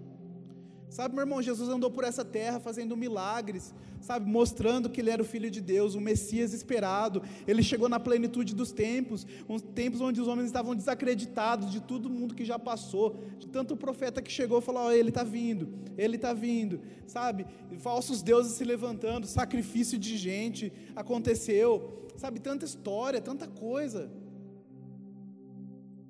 Sabe, 0.90 1.16
meu 1.16 1.24
irmão, 1.24 1.42
Jesus 1.42 1.68
andou 1.68 1.90
por 1.92 2.04
essa 2.04 2.24
terra 2.24 2.60
fazendo 2.60 2.96
milagres, 2.96 3.74
sabe, 4.00 4.30
mostrando 4.30 4.90
que 4.90 5.02
ele 5.02 5.10
era 5.10 5.22
o 5.22 5.26
filho 5.26 5.50
de 5.50 5.60
Deus, 5.60 5.96
o 5.96 6.00
Messias 6.00 6.54
esperado. 6.54 7.22
Ele 7.48 7.64
chegou 7.64 7.90
na 7.90 8.00
plenitude 8.00 8.54
dos 8.54 8.72
tempos, 8.72 9.26
uns 9.50 9.62
tempos 9.62 10.00
onde 10.00 10.22
os 10.22 10.28
homens 10.28 10.46
estavam 10.46 10.76
desacreditados 10.76 11.72
de 11.72 11.82
todo 11.82 12.10
mundo 12.10 12.36
que 12.36 12.46
já 12.46 12.60
passou, 12.60 13.18
de 13.40 13.48
tanto 13.48 13.76
profeta 13.76 14.22
que 14.22 14.32
chegou 14.32 14.60
e 14.60 14.62
falou: 14.62 14.86
oh, 14.86 14.92
ele 14.92 15.10
está 15.10 15.24
vindo, 15.24 15.68
ele 15.98 16.16
está 16.16 16.34
vindo, 16.34 16.80
sabe? 17.08 17.46
Falsos 17.80 18.22
deuses 18.22 18.54
se 18.54 18.64
levantando, 18.64 19.28
sacrifício 19.28 19.98
de 19.98 20.16
gente 20.18 20.72
aconteceu, 20.96 22.06
sabe? 22.16 22.40
Tanta 22.40 22.64
história, 22.64 23.20
tanta 23.20 23.48
coisa. 23.48 24.12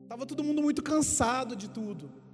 Estava 0.04 0.26
todo 0.26 0.44
mundo 0.44 0.62
muito 0.62 0.84
cansado 0.84 1.56
de 1.56 1.68
tudo. 1.70 2.25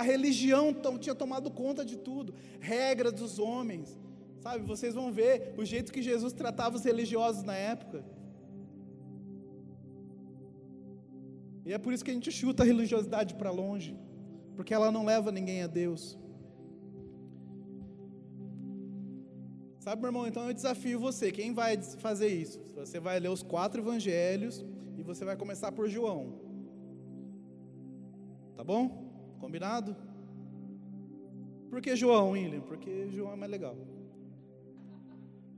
A 0.00 0.02
religião 0.02 0.64
tinha 1.00 1.14
tomado 1.14 1.50
conta 1.50 1.82
de 1.82 1.96
tudo, 1.96 2.34
regras 2.60 3.14
dos 3.14 3.38
homens, 3.38 3.98
sabe? 4.40 4.62
Vocês 4.72 4.94
vão 4.94 5.10
ver 5.10 5.54
o 5.56 5.64
jeito 5.64 5.90
que 5.90 6.02
Jesus 6.02 6.34
tratava 6.34 6.76
os 6.76 6.84
religiosos 6.84 7.42
na 7.42 7.56
época. 7.56 8.04
E 11.64 11.72
é 11.72 11.78
por 11.78 11.94
isso 11.94 12.04
que 12.04 12.10
a 12.10 12.14
gente 12.14 12.30
chuta 12.30 12.62
a 12.62 12.66
religiosidade 12.66 13.34
para 13.36 13.50
longe, 13.50 13.98
porque 14.54 14.74
ela 14.74 14.92
não 14.92 15.02
leva 15.02 15.32
ninguém 15.32 15.62
a 15.62 15.66
Deus. 15.66 16.18
Sabe, 19.80 20.02
meu 20.02 20.08
irmão, 20.10 20.26
então 20.26 20.46
eu 20.46 20.52
desafio 20.52 21.00
você, 21.00 21.32
quem 21.32 21.54
vai 21.54 21.80
fazer 21.80 22.28
isso? 22.28 22.60
Você 22.74 23.00
vai 23.00 23.18
ler 23.18 23.30
os 23.30 23.42
quatro 23.42 23.80
evangelhos 23.80 24.62
e 24.98 25.02
você 25.02 25.24
vai 25.24 25.36
começar 25.36 25.72
por 25.72 25.88
João. 25.88 26.34
Tá 28.54 28.62
bom? 28.62 29.05
Combinado? 29.38 29.96
Por 31.70 31.80
que 31.80 31.94
João, 31.94 32.30
William? 32.30 32.60
Porque 32.60 33.08
João 33.10 33.32
é 33.32 33.36
mais 33.36 33.50
legal. 33.50 33.76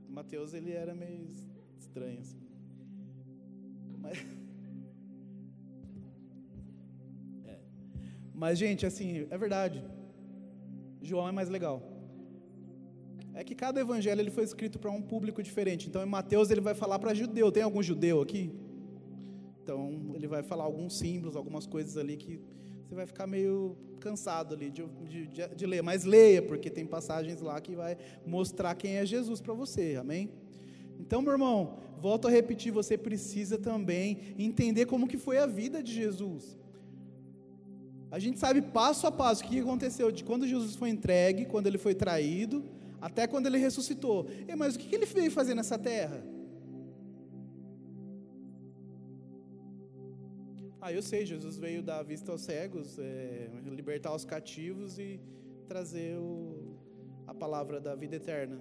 Mateus, 0.09 0.53
ele 0.53 0.71
era 0.71 0.93
meio 0.93 1.27
estranho. 1.77 2.19
Assim. 2.19 2.41
Mas... 3.97 4.17
É. 7.45 7.59
Mas, 8.33 8.57
gente, 8.57 8.85
assim, 8.85 9.27
é 9.29 9.37
verdade. 9.37 9.83
João 11.01 11.27
é 11.27 11.31
mais 11.31 11.49
legal. 11.49 11.81
É 13.33 13.43
que 13.43 13.55
cada 13.55 13.79
evangelho 13.79 14.19
ele 14.19 14.31
foi 14.31 14.43
escrito 14.43 14.77
para 14.77 14.91
um 14.91 15.01
público 15.01 15.41
diferente. 15.41 15.87
Então, 15.87 16.03
em 16.03 16.09
Mateus 16.17 16.49
ele 16.51 16.59
vai 16.59 16.75
falar 16.75 16.99
para 16.99 17.13
judeu. 17.13 17.51
Tem 17.51 17.63
algum 17.63 17.81
judeu 17.81 18.21
aqui? 18.21 18.51
Então, 19.63 20.11
ele 20.15 20.27
vai 20.27 20.43
falar 20.43 20.65
alguns 20.65 20.97
símbolos, 20.97 21.35
algumas 21.35 21.65
coisas 21.65 21.95
ali 21.95 22.17
que 22.17 22.41
você 22.89 22.95
vai 22.95 23.05
ficar 23.05 23.27
meio 23.27 23.77
cansado 23.99 24.55
ali 24.55 24.71
de, 24.71 24.83
de, 25.07 25.27
de, 25.27 25.47
de 25.55 25.65
ler, 25.67 25.83
mas 25.83 26.05
leia, 26.05 26.41
porque 26.41 26.71
tem 26.71 26.87
passagens 26.87 27.39
lá 27.39 27.61
que 27.61 27.75
vai 27.75 27.95
mostrar 28.25 28.73
quem 28.73 28.95
é 28.95 29.05
Jesus 29.05 29.39
para 29.39 29.53
você, 29.53 29.95
amém? 29.95 30.31
Então, 30.99 31.21
meu 31.21 31.33
irmão, 31.33 31.77
volto 32.01 32.27
a 32.27 32.31
repetir, 32.31 32.71
você 32.71 32.97
precisa 32.97 33.59
também 33.59 34.33
entender 34.39 34.87
como 34.87 35.07
que 35.07 35.17
foi 35.17 35.37
a 35.37 35.45
vida 35.45 35.83
de 35.83 35.93
Jesus. 35.93 36.57
A 38.09 38.17
gente 38.17 38.39
sabe 38.39 38.59
passo 38.59 39.05
a 39.05 39.11
passo 39.11 39.43
o 39.43 39.47
que 39.47 39.59
aconteceu 39.59 40.11
de 40.11 40.23
quando 40.23 40.47
Jesus 40.47 40.75
foi 40.75 40.89
entregue, 40.89 41.45
quando 41.45 41.67
ele 41.67 41.77
foi 41.77 41.93
traído, 41.93 42.65
até 42.99 43.27
quando 43.27 43.45
ele 43.45 43.59
ressuscitou. 43.59 44.25
E, 44.47 44.55
mas 44.55 44.73
o 44.73 44.79
que 44.79 44.95
ele 44.95 45.05
veio 45.05 45.29
fazer 45.29 45.53
nessa 45.53 45.77
terra? 45.77 46.23
Ah, 50.89 50.91
eu 50.91 51.03
sei, 51.03 51.23
Jesus 51.23 51.55
veio 51.55 51.83
dar 51.83 52.01
vista 52.01 52.31
aos 52.31 52.41
cegos, 52.41 52.97
é, 52.97 53.47
libertar 53.79 54.11
os 54.11 54.25
cativos 54.25 54.97
e 54.97 55.19
trazer 55.67 56.17
o, 56.17 56.75
a 57.27 57.33
palavra 57.43 57.79
da 57.79 57.93
vida 57.93 58.15
eterna. 58.15 58.57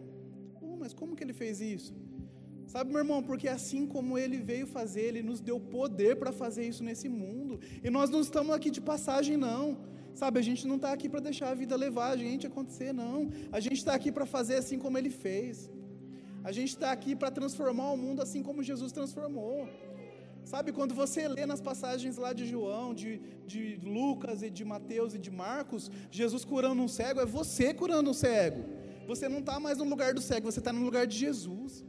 Oh, 0.60 0.76
mas 0.76 0.92
como 0.92 1.16
que 1.16 1.24
ele 1.24 1.32
fez 1.32 1.62
isso? 1.62 1.94
Sabe, 2.66 2.90
meu 2.90 2.98
irmão, 2.98 3.22
porque 3.22 3.48
assim 3.48 3.86
como 3.86 4.18
ele 4.18 4.36
veio 4.36 4.66
fazer, 4.66 5.04
ele 5.04 5.22
nos 5.22 5.40
deu 5.40 5.58
poder 5.58 6.16
para 6.16 6.30
fazer 6.30 6.68
isso 6.68 6.84
nesse 6.84 7.08
mundo. 7.08 7.58
E 7.82 7.88
nós 7.88 8.10
não 8.10 8.20
estamos 8.20 8.54
aqui 8.54 8.70
de 8.70 8.82
passagem, 8.82 9.38
não. 9.38 9.78
Sabe, 10.12 10.38
a 10.38 10.42
gente 10.42 10.66
não 10.66 10.76
está 10.76 10.92
aqui 10.92 11.08
para 11.08 11.20
deixar 11.20 11.48
a 11.48 11.54
vida 11.54 11.74
levar 11.76 12.10
a 12.10 12.16
gente 12.18 12.46
acontecer, 12.46 12.92
não. 12.92 13.30
A 13.50 13.58
gente 13.58 13.78
está 13.78 13.94
aqui 13.94 14.12
para 14.12 14.26
fazer 14.26 14.56
assim 14.56 14.78
como 14.78 14.98
ele 14.98 15.08
fez. 15.08 15.70
A 16.44 16.52
gente 16.52 16.72
está 16.76 16.92
aqui 16.92 17.16
para 17.16 17.30
transformar 17.30 17.90
o 17.90 17.96
mundo 17.96 18.20
assim 18.20 18.42
como 18.42 18.62
Jesus 18.62 18.92
transformou. 18.92 19.66
Sabe, 20.52 20.72
quando 20.76 20.94
você 20.94 21.22
lê 21.28 21.44
nas 21.44 21.60
passagens 21.60 22.16
lá 22.16 22.30
de 22.32 22.44
João, 22.52 22.86
de, 23.00 23.10
de 23.52 23.62
Lucas 23.96 24.42
e 24.46 24.48
de 24.58 24.64
Mateus 24.64 25.12
e 25.14 25.18
de 25.26 25.30
Marcos, 25.30 25.90
Jesus 26.10 26.42
curando 26.52 26.80
um 26.82 26.88
cego, 26.88 27.20
é 27.20 27.26
você 27.26 27.74
curando 27.80 28.08
um 28.12 28.14
cego. 28.14 28.62
Você 29.10 29.28
não 29.28 29.40
está 29.40 29.60
mais 29.60 29.76
no 29.76 29.84
lugar 29.84 30.14
do 30.14 30.22
cego, 30.22 30.50
você 30.50 30.60
está 30.62 30.72
no 30.72 30.82
lugar 30.88 31.06
de 31.06 31.18
Jesus. 31.24 31.84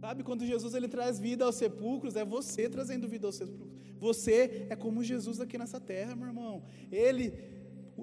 Sabe, 0.00 0.24
quando 0.24 0.44
Jesus 0.52 0.74
ele 0.74 0.88
traz 0.88 1.20
vida 1.20 1.44
aos 1.44 1.54
sepulcros, 1.54 2.16
é 2.16 2.24
você 2.24 2.68
trazendo 2.68 3.06
vida 3.14 3.28
aos 3.28 3.36
sepulcros. 3.36 3.80
Você 4.08 4.66
é 4.68 4.74
como 4.74 5.04
Jesus 5.04 5.40
aqui 5.40 5.56
nessa 5.56 5.78
terra, 5.78 6.16
meu 6.16 6.26
irmão. 6.26 6.64
Ele, 6.90 7.32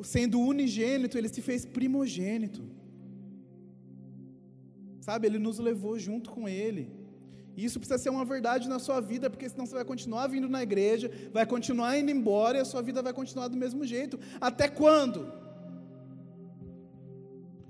sendo 0.03 0.39
unigênito, 0.39 1.17
ele 1.17 1.27
se 1.27 1.41
fez 1.41 1.65
primogênito. 1.65 2.63
Sabe, 5.01 5.27
ele 5.27 5.37
nos 5.37 5.59
levou 5.59 5.99
junto 5.99 6.29
com 6.31 6.47
ele. 6.47 7.02
E 7.55 7.63
isso 7.63 7.79
precisa 7.79 7.99
ser 7.99 8.09
uma 8.09 8.25
verdade 8.25 8.67
na 8.67 8.79
sua 8.79 8.99
vida, 8.99 9.29
porque 9.29 9.47
senão 9.47 9.65
você 9.65 9.75
vai 9.75 9.85
continuar 9.85 10.27
vindo 10.27 10.49
na 10.49 10.63
igreja, 10.63 11.11
vai 11.31 11.45
continuar 11.45 11.97
indo 11.97 12.09
embora 12.09 12.57
e 12.57 12.61
a 12.61 12.65
sua 12.65 12.81
vida 12.81 13.01
vai 13.01 13.13
continuar 13.13 13.47
do 13.47 13.57
mesmo 13.57 13.85
jeito. 13.85 14.19
Até 14.41 14.67
quando? 14.67 15.31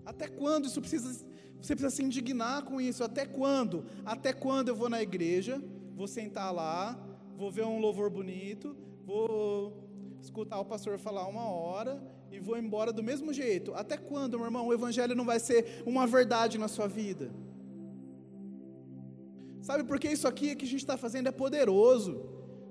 Até 0.06 0.28
quando 0.28 0.66
isso 0.66 0.80
precisa, 0.80 1.26
você 1.62 1.76
precisa 1.76 1.90
se 1.90 2.04
indignar 2.04 2.64
com 2.64 2.80
isso? 2.80 3.04
Até 3.04 3.26
quando? 3.26 3.86
Até 4.06 4.32
quando 4.32 4.70
eu 4.70 4.76
vou 4.76 4.90
na 4.90 5.02
igreja, 5.02 5.62
vou 5.96 6.08
sentar 6.08 6.54
lá, 6.54 6.98
vou 7.36 7.52
ver 7.52 7.66
um 7.66 7.80
louvor 7.80 8.10
bonito, 8.10 8.76
vou 9.06 9.84
escutar 10.22 10.60
o 10.60 10.66
pastor 10.66 10.98
falar 10.98 11.28
uma 11.28 11.46
hora 11.46 12.02
e 12.32 12.40
vou 12.40 12.58
embora 12.58 12.94
do 12.94 13.04
mesmo 13.04 13.34
jeito? 13.34 13.74
Até 13.76 13.98
quando, 13.98 14.38
meu 14.38 14.46
irmão, 14.46 14.68
o 14.68 14.74
evangelho 14.74 15.16
não 15.16 15.26
vai 15.26 15.40
ser 15.40 15.84
uma 15.86 16.08
verdade 16.08 16.58
na 16.58 16.68
sua 16.68 16.88
vida? 16.88 17.32
Sabe, 19.68 19.82
porque 19.90 20.10
isso 20.16 20.28
aqui 20.28 20.56
que 20.58 20.66
a 20.66 20.72
gente 20.74 20.84
está 20.86 20.98
fazendo 20.98 21.28
é 21.28 21.32
poderoso. 21.32 22.12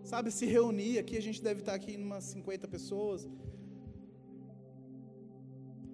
Sabe, 0.04 0.30
se 0.30 0.44
reunir 0.44 0.98
aqui, 0.98 1.16
a 1.16 1.22
gente 1.26 1.42
deve 1.42 1.60
estar 1.60 1.74
aqui 1.74 1.92
em 1.92 2.02
umas 2.08 2.24
50 2.24 2.68
pessoas. 2.68 3.26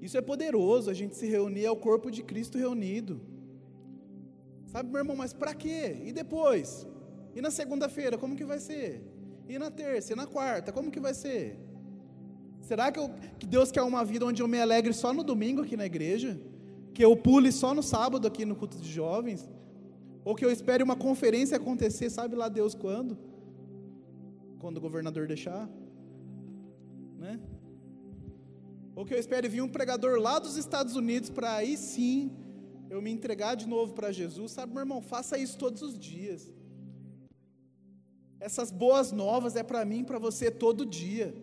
Isso 0.07 0.17
é 0.19 0.21
poderoso, 0.21 0.90
a 0.90 0.95
gente 1.00 1.14
se 1.17 1.26
reunir, 1.26 1.64
é 1.64 1.71
o 1.71 1.76
corpo 1.76 2.11
de 2.11 2.23
Cristo 2.31 2.59
reunido. 2.59 3.21
Sabe, 4.67 4.90
meu 4.90 5.00
irmão, 5.02 5.17
mas 5.17 5.33
para 5.33 5.55
quê? 5.55 5.97
E 6.05 6.12
depois? 6.12 6.87
E 7.37 7.40
na 7.40 7.50
segunda-feira, 7.50 8.19
como 8.19 8.35
que 8.35 8.45
vai 8.45 8.59
ser? 8.59 9.00
E 9.49 9.57
na 9.57 9.71
terça, 9.71 10.12
e 10.12 10.17
na 10.17 10.26
quarta, 10.26 10.73
como 10.73 10.90
que 10.90 11.00
vai 11.00 11.14
ser? 11.14 11.61
Será 12.61 12.90
que, 12.90 12.99
eu, 12.99 13.09
que 13.38 13.47
Deus 13.47 13.71
quer 13.71 13.83
uma 13.83 14.05
vida 14.05 14.26
onde 14.26 14.43
eu 14.43 14.49
me 14.49 14.61
alegre 14.61 14.93
só 14.93 15.12
no 15.12 15.23
domingo 15.23 15.62
aqui 15.62 15.76
na 15.76 15.87
igreja? 15.87 16.40
Que 16.93 17.05
eu 17.05 17.17
pule 17.17 17.52
só 17.52 17.73
no 17.73 17.85
sábado 17.85 18.26
aqui 18.26 18.45
no 18.45 18.57
culto 18.57 18.78
de 18.78 18.90
jovens? 18.90 19.49
Ou 20.25 20.34
que 20.34 20.44
eu 20.44 20.50
espere 20.50 20.82
uma 20.82 20.96
conferência 20.96 21.56
acontecer, 21.56 22.10
sabe 22.10 22.34
lá 22.37 22.48
Deus 22.48 22.75
quando? 22.75 23.16
Quando 24.58 24.76
o 24.78 24.80
governador 24.80 25.26
deixar? 25.26 25.68
Né? 27.18 27.40
Ou 28.94 29.04
que 29.04 29.14
eu 29.14 29.18
espere 29.18 29.48
vir 29.48 29.62
um 29.62 29.68
pregador 29.68 30.18
lá 30.18 30.38
dos 30.38 30.56
Estados 30.56 30.96
Unidos 30.96 31.30
para 31.30 31.54
aí 31.54 31.76
sim 31.76 32.30
eu 32.90 33.00
me 33.02 33.10
entregar 33.10 33.54
de 33.54 33.66
novo 33.66 33.92
para 33.92 34.10
Jesus, 34.10 34.52
sabe, 34.52 34.72
meu 34.72 34.80
irmão? 34.80 35.00
Faça 35.00 35.38
isso 35.38 35.58
todos 35.58 35.82
os 35.82 35.98
dias. 35.98 36.52
Essas 38.40 38.70
boas 38.70 39.12
novas 39.12 39.56
é 39.56 39.62
para 39.62 39.84
mim, 39.84 40.04
para 40.04 40.18
você 40.18 40.50
todo 40.50 40.87
dia. 40.87 41.34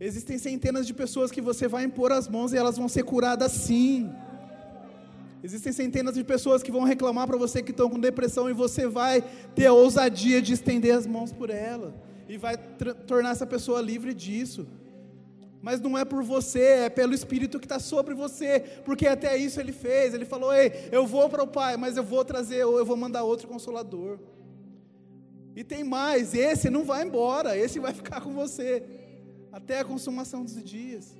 Existem 0.00 0.38
centenas 0.38 0.86
de 0.86 0.94
pessoas 0.94 1.30
que 1.30 1.40
você 1.40 1.66
vai 1.66 1.84
impor 1.84 2.12
as 2.12 2.28
mãos 2.28 2.52
e 2.52 2.56
elas 2.56 2.76
vão 2.76 2.88
ser 2.88 3.02
curadas 3.02 3.52
sim. 3.52 4.08
Existem 5.42 5.72
centenas 5.72 6.14
de 6.14 6.24
pessoas 6.24 6.62
que 6.62 6.72
vão 6.72 6.82
reclamar 6.82 7.26
para 7.26 7.36
você 7.36 7.62
que 7.62 7.70
estão 7.70 7.88
com 7.88 7.98
depressão 7.98 8.50
e 8.50 8.52
você 8.52 8.86
vai 8.86 9.22
ter 9.54 9.66
a 9.66 9.72
ousadia 9.72 10.42
de 10.42 10.52
estender 10.52 10.94
as 10.94 11.06
mãos 11.06 11.32
por 11.32 11.48
ela 11.48 11.94
e 12.28 12.36
vai 12.36 12.56
tornar 13.06 13.30
essa 13.30 13.46
pessoa 13.46 13.80
livre 13.80 14.12
disso. 14.12 14.66
Mas 15.60 15.80
não 15.80 15.98
é 15.98 16.04
por 16.04 16.22
você, 16.22 16.62
é 16.62 16.88
pelo 16.88 17.14
Espírito 17.14 17.58
que 17.58 17.64
está 17.64 17.78
sobre 17.80 18.14
você, 18.14 18.60
porque 18.84 19.06
até 19.06 19.36
isso 19.36 19.60
ele 19.60 19.72
fez. 19.72 20.14
Ele 20.14 20.24
falou: 20.24 20.52
Ei, 20.52 20.72
eu 20.92 21.06
vou 21.06 21.28
para 21.28 21.42
o 21.42 21.48
Pai, 21.48 21.76
mas 21.76 21.96
eu 21.96 22.04
vou 22.04 22.24
trazer, 22.24 22.64
ou 22.64 22.78
eu 22.78 22.86
vou 22.86 22.96
mandar 22.96 23.24
outro 23.24 23.48
consolador. 23.48 24.18
E 25.56 25.64
tem 25.64 25.82
mais: 25.82 26.34
esse 26.34 26.70
não 26.70 26.84
vai 26.84 27.04
embora, 27.04 27.56
esse 27.56 27.80
vai 27.80 27.92
ficar 27.94 28.20
com 28.20 28.32
você 28.32 28.84
até 29.50 29.80
a 29.80 29.84
consumação 29.84 30.44
dos 30.44 30.62
dias. 30.62 31.16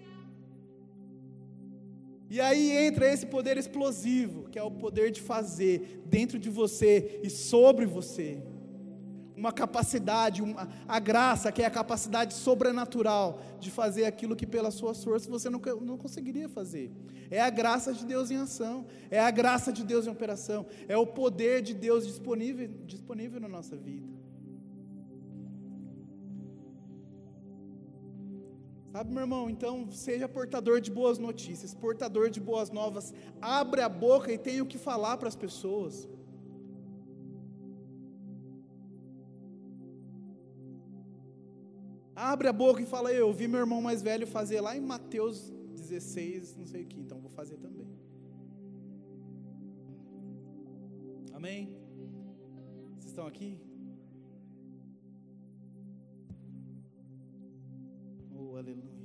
E 2.31 2.41
aí 2.41 2.71
entra 2.87 3.11
esse 3.11 3.27
poder 3.27 3.57
explosivo, 3.57 4.49
que 4.51 4.59
é 4.59 4.63
o 4.63 4.71
poder 4.71 5.11
de 5.11 5.21
fazer 5.21 6.03
dentro 6.05 6.39
de 6.39 6.51
você 6.51 7.21
e 7.23 7.31
sobre 7.31 7.87
você. 7.87 8.43
Uma 9.35 9.53
capacidade, 9.53 10.43
uma, 10.43 10.69
a 10.87 10.99
graça, 10.99 11.51
que 11.51 11.63
é 11.63 11.67
a 11.67 11.71
capacidade 11.71 12.35
sobrenatural 12.35 13.41
de 13.59 13.71
fazer 13.71 14.05
aquilo 14.05 14.37
que 14.37 14.47
pelas 14.47 14.75
suas 14.75 15.03
forças 15.03 15.29
você 15.29 15.49
não, 15.49 15.61
não 15.81 15.97
conseguiria 15.97 16.49
fazer. 16.49 16.91
É 17.31 17.41
a 17.41 17.49
graça 17.49 17.95
de 17.95 18.05
Deus 18.05 18.31
em 18.31 18.37
ação, 18.37 18.85
é 19.11 19.21
a 19.21 19.31
graça 19.31 19.73
de 19.73 19.85
Deus 19.85 20.07
em 20.07 20.11
operação, 20.11 20.67
é 20.87 20.97
o 20.97 21.07
poder 21.07 21.63
de 21.63 21.73
Deus 21.73 22.07
disponível, 22.07 22.69
disponível 22.85 23.41
na 23.41 23.49
nossa 23.49 23.77
vida. 23.77 24.28
Sabe, 28.99 29.13
meu 29.13 29.21
irmão, 29.21 29.49
então 29.49 29.89
seja 29.93 30.29
portador 30.29 30.81
de 30.81 30.91
boas 30.91 31.19
notícias, 31.19 31.73
portador 31.73 32.31
de 32.31 32.41
boas 32.41 32.69
novas, 32.69 33.15
abre 33.41 33.81
a 33.81 33.89
boca 33.89 34.33
e 34.33 34.37
tenha 34.37 34.61
o 34.61 34.67
que 34.67 34.77
falar 34.77 35.17
para 35.19 35.29
as 35.29 35.37
pessoas. 35.37 36.09
Abre 42.17 42.49
a 42.49 42.53
boca 42.53 42.83
e 42.83 42.87
fala, 42.87 43.13
eu 43.13 43.33
vi 43.33 43.47
meu 43.47 43.61
irmão 43.61 43.81
mais 43.81 44.03
velho 44.03 44.27
fazer 44.27 44.61
lá 44.61 44.77
em 44.77 44.81
Mateus 44.81 45.49
16, 45.77 46.57
não 46.57 46.67
sei 46.67 46.83
o 46.83 46.87
que, 46.87 46.99
então 46.99 47.21
vou 47.21 47.31
fazer 47.31 47.57
também. 47.59 47.87
Amém? 51.33 51.73
Vocês 52.97 53.13
estão 53.13 53.29
aqui? 53.29 53.68
Aleluia. 58.59 58.99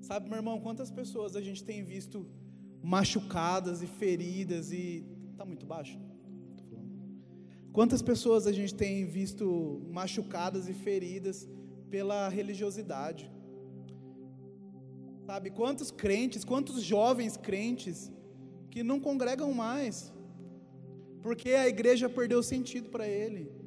Sabe, 0.00 0.28
meu 0.28 0.38
irmão, 0.38 0.60
quantas 0.60 0.90
pessoas 0.90 1.36
a 1.36 1.40
gente 1.40 1.62
tem 1.64 1.82
visto 1.82 2.26
machucadas 2.82 3.82
e 3.82 3.86
feridas 3.86 4.72
e. 4.72 5.04
Está 5.32 5.44
muito 5.44 5.66
baixo? 5.66 5.98
Quantas 7.72 8.02
pessoas 8.02 8.46
a 8.46 8.52
gente 8.52 8.74
tem 8.74 9.06
visto 9.06 9.80
machucadas 9.88 10.68
e 10.68 10.74
feridas 10.74 11.48
pela 11.88 12.28
religiosidade? 12.28 13.30
Sabe, 15.24 15.50
quantos 15.50 15.90
crentes, 15.92 16.44
quantos 16.44 16.82
jovens 16.82 17.36
crentes 17.36 18.10
que 18.70 18.82
não 18.82 18.98
congregam 18.98 19.52
mais, 19.52 20.12
porque 21.22 21.50
a 21.50 21.68
igreja 21.68 22.08
perdeu 22.08 22.42
sentido 22.42 22.90
para 22.90 23.06
ele. 23.06 23.59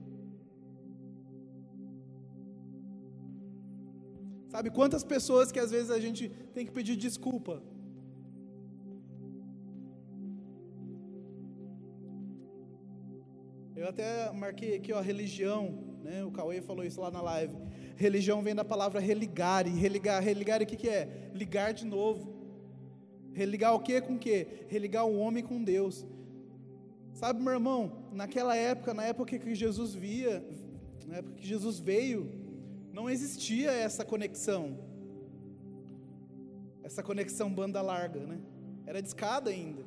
Sabe 4.63 4.75
quantas 4.77 5.03
pessoas 5.03 5.51
que 5.51 5.59
às 5.59 5.71
vezes 5.71 5.91
a 5.91 5.99
gente 5.99 6.29
tem 6.53 6.65
que 6.65 6.71
pedir 6.71 6.95
desculpa? 6.95 7.61
Eu 13.75 13.89
até 13.89 14.31
marquei 14.31 14.77
aqui, 14.77 14.93
ó, 14.93 15.01
religião, 15.01 15.83
né? 16.01 16.23
O 16.23 16.31
Cauê 16.31 16.61
falou 16.61 16.85
isso 16.85 17.01
lá 17.01 17.11
na 17.11 17.21
live. 17.21 17.53
Religião 17.97 18.41
vem 18.41 18.55
da 18.55 18.63
palavra 18.63 19.01
religar, 19.01 19.67
e 19.67 19.71
religar, 19.71 20.23
religar 20.23 20.61
o 20.61 20.65
que, 20.65 20.77
que 20.77 20.87
é? 20.87 21.29
Ligar 21.33 21.73
de 21.73 21.85
novo. 21.85 22.33
Religar 23.33 23.75
o 23.75 23.81
que 23.81 23.99
com 23.99 24.13
o 24.15 24.17
que? 24.17 24.47
Religar 24.69 25.05
o 25.05 25.17
homem 25.17 25.43
com 25.43 25.61
Deus. 25.61 26.07
Sabe, 27.11 27.43
meu 27.43 27.51
irmão, 27.51 28.05
naquela 28.13 28.55
época, 28.55 28.93
na 28.93 29.03
época 29.03 29.37
que 29.37 29.53
Jesus 29.53 29.93
via, 29.93 30.41
na 31.05 31.17
época 31.17 31.35
que 31.35 31.45
Jesus 31.45 31.79
veio, 31.79 32.42
não 32.93 33.09
existia 33.09 33.71
essa 33.71 34.05
conexão. 34.05 34.77
Essa 36.83 37.01
conexão 37.01 37.51
banda 37.51 37.81
larga, 37.81 38.19
né? 38.19 38.39
Era 38.85 39.01
de 39.01 39.07
escada 39.07 39.49
ainda. 39.49 39.83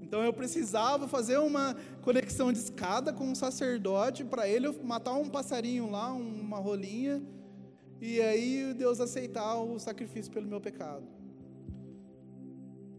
Então 0.00 0.24
eu 0.24 0.32
precisava 0.32 1.06
fazer 1.06 1.36
uma 1.36 1.76
conexão 2.00 2.50
de 2.52 2.58
escada 2.58 3.12
com 3.12 3.24
um 3.24 3.34
sacerdote 3.34 4.24
para 4.24 4.48
ele 4.48 4.70
matar 4.82 5.12
um 5.12 5.28
passarinho 5.28 5.90
lá, 5.90 6.12
uma 6.12 6.58
rolinha, 6.58 7.22
e 8.00 8.20
aí 8.20 8.74
Deus 8.74 8.98
aceitar 8.98 9.56
o 9.56 9.78
sacrifício 9.78 10.32
pelo 10.32 10.46
meu 10.46 10.60
pecado. 10.60 11.06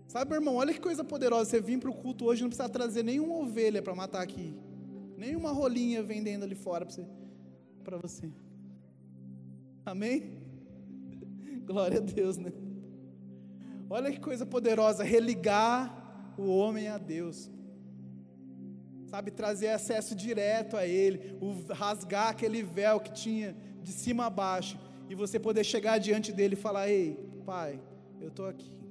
Sabe, 0.07 0.35
irmão, 0.35 0.55
olha 0.55 0.73
que 0.73 0.79
coisa 0.79 1.03
poderosa. 1.03 1.49
Você 1.49 1.61
vir 1.61 1.79
para 1.79 1.89
o 1.89 1.93
culto 1.93 2.25
hoje 2.25 2.43
não 2.43 2.49
precisa 2.49 2.69
trazer 2.69 3.03
nenhuma 3.03 3.35
ovelha 3.35 3.81
para 3.81 3.95
matar 3.95 4.21
aqui, 4.21 4.53
nenhuma 5.17 5.51
rolinha 5.51 6.03
vendendo 6.03 6.43
ali 6.43 6.55
fora 6.55 6.85
para 6.85 6.93
você. 6.93 7.05
Pra 7.83 7.97
você. 7.97 8.42
Amém? 9.85 10.41
Glória 11.65 11.97
a 11.97 12.01
Deus, 12.01 12.37
né? 12.37 12.51
Olha 13.89 14.11
que 14.11 14.19
coisa 14.19 14.45
poderosa, 14.45 15.03
religar 15.03 16.33
o 16.37 16.47
homem 16.47 16.87
a 16.87 16.97
Deus. 16.97 17.49
Sabe, 19.05 19.29
trazer 19.29 19.67
acesso 19.67 20.15
direto 20.15 20.75
a 20.75 20.87
Ele, 20.87 21.37
rasgar 21.69 22.29
aquele 22.29 22.63
véu 22.63 22.99
que 22.99 23.13
tinha 23.13 23.55
de 23.81 23.91
cima 23.91 24.25
a 24.25 24.29
baixo, 24.29 24.79
e 25.09 25.15
você 25.15 25.39
poder 25.39 25.63
chegar 25.63 25.99
diante 25.99 26.31
dele 26.31 26.53
e 26.53 26.57
falar: 26.57 26.89
Ei, 26.89 27.19
Pai, 27.45 27.79
eu 28.19 28.29
estou 28.29 28.47
aqui. 28.47 28.82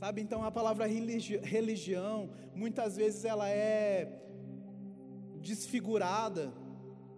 Sabe, 0.00 0.22
então 0.22 0.42
a 0.42 0.50
palavra 0.50 0.86
religi 0.86 1.36
religião, 1.36 2.30
muitas 2.54 2.96
vezes 2.96 3.22
ela 3.22 3.46
é 3.50 4.18
desfigurada 5.42 6.44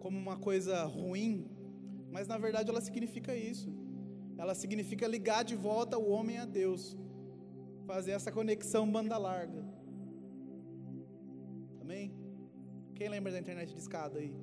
como 0.00 0.18
uma 0.18 0.36
coisa 0.36 0.82
ruim, 0.82 1.48
mas 2.10 2.26
na 2.26 2.36
verdade 2.36 2.70
ela 2.70 2.80
significa 2.80 3.36
isso. 3.36 3.72
Ela 4.36 4.52
significa 4.62 5.06
ligar 5.06 5.44
de 5.44 5.54
volta 5.54 5.96
o 5.96 6.10
homem 6.10 6.38
a 6.38 6.44
Deus, 6.44 6.96
fazer 7.86 8.10
essa 8.18 8.32
conexão 8.32 8.90
banda 8.90 9.16
larga. 9.16 9.64
Amém? 11.80 12.12
Quem 12.96 13.08
lembra 13.08 13.30
da 13.30 13.38
internet 13.38 13.72
de 13.72 13.78
escada 13.78 14.18
aí? 14.18 14.34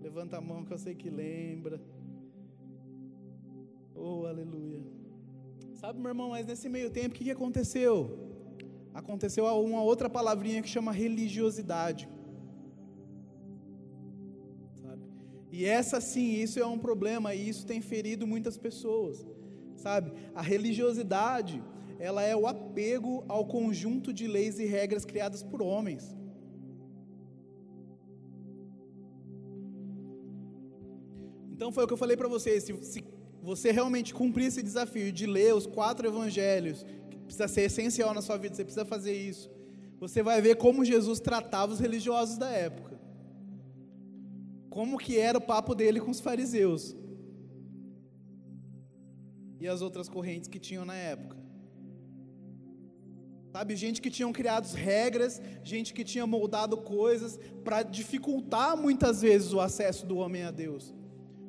Levanta 0.00 0.36
a 0.36 0.40
mão 0.40 0.64
que 0.64 0.72
eu 0.72 0.78
sei 0.78 0.94
que 0.94 1.10
lembra. 1.10 1.82
Oh, 3.92 4.24
aleluia. 4.24 4.97
Sabe, 5.80 6.00
meu 6.00 6.10
irmão, 6.10 6.30
mas 6.30 6.44
nesse 6.44 6.68
meio 6.68 6.90
tempo, 6.90 7.14
o 7.14 7.16
que, 7.16 7.24
que 7.26 7.30
aconteceu? 7.30 7.94
Aconteceu 8.92 9.44
uma 9.44 9.80
outra 9.80 10.10
palavrinha 10.10 10.60
que 10.60 10.68
chama 10.68 10.90
religiosidade. 10.90 12.08
Sabe? 14.82 15.02
E 15.52 15.64
essa 15.64 16.00
sim, 16.00 16.32
isso 16.32 16.58
é 16.58 16.66
um 16.66 16.80
problema 16.86 17.32
e 17.32 17.48
isso 17.48 17.64
tem 17.64 17.80
ferido 17.80 18.26
muitas 18.26 18.58
pessoas. 18.58 19.24
Sabe? 19.76 20.10
A 20.34 20.42
religiosidade, 20.42 21.62
ela 22.00 22.24
é 22.24 22.34
o 22.34 22.48
apego 22.48 23.24
ao 23.28 23.46
conjunto 23.46 24.12
de 24.12 24.26
leis 24.26 24.58
e 24.58 24.66
regras 24.66 25.04
criadas 25.04 25.44
por 25.44 25.62
homens. 25.62 26.16
Então 31.52 31.70
foi 31.70 31.84
o 31.84 31.86
que 31.86 31.92
eu 31.92 32.02
falei 32.04 32.16
para 32.16 32.28
vocês, 32.36 32.64
se, 32.64 32.72
se 32.82 33.00
você 33.48 33.72
realmente 33.72 34.12
cumprir 34.12 34.44
esse 34.48 34.62
desafio 34.62 35.10
de 35.10 35.26
ler 35.26 35.54
os 35.54 35.66
quatro 35.66 36.06
evangelhos, 36.06 36.84
que 37.10 37.16
precisa 37.16 37.48
ser 37.48 37.62
essencial 37.62 38.12
na 38.12 38.20
sua 38.20 38.36
vida, 38.36 38.54
você 38.54 38.62
precisa 38.62 38.84
fazer 38.84 39.14
isso. 39.14 39.50
Você 39.98 40.22
vai 40.22 40.38
ver 40.42 40.56
como 40.56 40.84
Jesus 40.84 41.18
tratava 41.18 41.72
os 41.72 41.80
religiosos 41.80 42.36
da 42.36 42.50
época. 42.50 43.00
Como 44.68 44.98
que 44.98 45.18
era 45.18 45.38
o 45.38 45.40
papo 45.40 45.74
dele 45.74 45.98
com 45.98 46.10
os 46.10 46.20
fariseus. 46.20 46.94
E 49.58 49.66
as 49.66 49.80
outras 49.80 50.10
correntes 50.10 50.46
que 50.46 50.58
tinham 50.58 50.84
na 50.84 50.94
época. 50.94 51.38
Sabe, 53.50 53.74
gente 53.76 54.02
que 54.02 54.10
tinham 54.10 54.30
criado 54.30 54.70
regras, 54.74 55.40
gente 55.64 55.94
que 55.94 56.04
tinha 56.04 56.26
moldado 56.26 56.76
coisas 56.76 57.40
para 57.64 57.82
dificultar 57.82 58.76
muitas 58.76 59.22
vezes 59.22 59.54
o 59.54 59.60
acesso 59.68 60.04
do 60.04 60.18
homem 60.18 60.42
a 60.42 60.50
Deus 60.50 60.97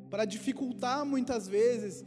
para 0.10 0.26
dificultar 0.26 1.06
muitas 1.06 1.48
vezes 1.48 2.04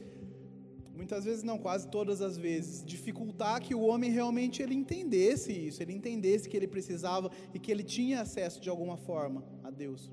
muitas 0.94 1.24
vezes 1.24 1.42
não, 1.42 1.58
quase 1.58 1.88
todas 1.88 2.20
as 2.20 2.36
vezes, 2.36 2.84
dificultar 2.84 3.60
que 3.60 3.74
o 3.74 3.80
homem 3.80 4.10
realmente 4.10 4.62
ele 4.62 4.74
entendesse 4.74 5.50
isso, 5.50 5.82
ele 5.82 5.92
entendesse 5.92 6.48
que 6.48 6.56
ele 6.56 6.68
precisava 6.68 7.30
e 7.52 7.58
que 7.58 7.72
ele 7.72 7.82
tinha 7.82 8.20
acesso 8.20 8.60
de 8.60 8.70
alguma 8.70 8.96
forma 8.96 9.44
a 9.64 9.70
Deus. 9.70 10.12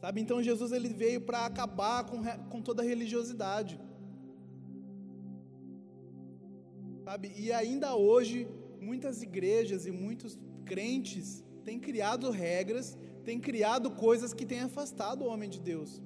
Sabe? 0.00 0.20
Então 0.20 0.42
Jesus 0.42 0.72
ele 0.72 0.88
veio 0.88 1.20
para 1.20 1.46
acabar 1.46 2.04
com, 2.04 2.22
com 2.50 2.60
toda 2.60 2.82
a 2.82 2.84
religiosidade. 2.84 3.80
Sabe? 7.04 7.32
E 7.36 7.52
ainda 7.52 7.94
hoje, 7.94 8.48
muitas 8.80 9.22
igrejas 9.22 9.86
e 9.86 9.92
muitos 9.92 10.38
crentes 10.64 11.44
têm 11.64 11.78
criado 11.78 12.30
regras, 12.30 12.98
têm 13.24 13.38
criado 13.38 13.90
coisas 13.92 14.34
que 14.34 14.44
têm 14.44 14.60
afastado 14.60 15.22
o 15.22 15.28
homem 15.28 15.48
de 15.48 15.60
Deus. 15.60 16.02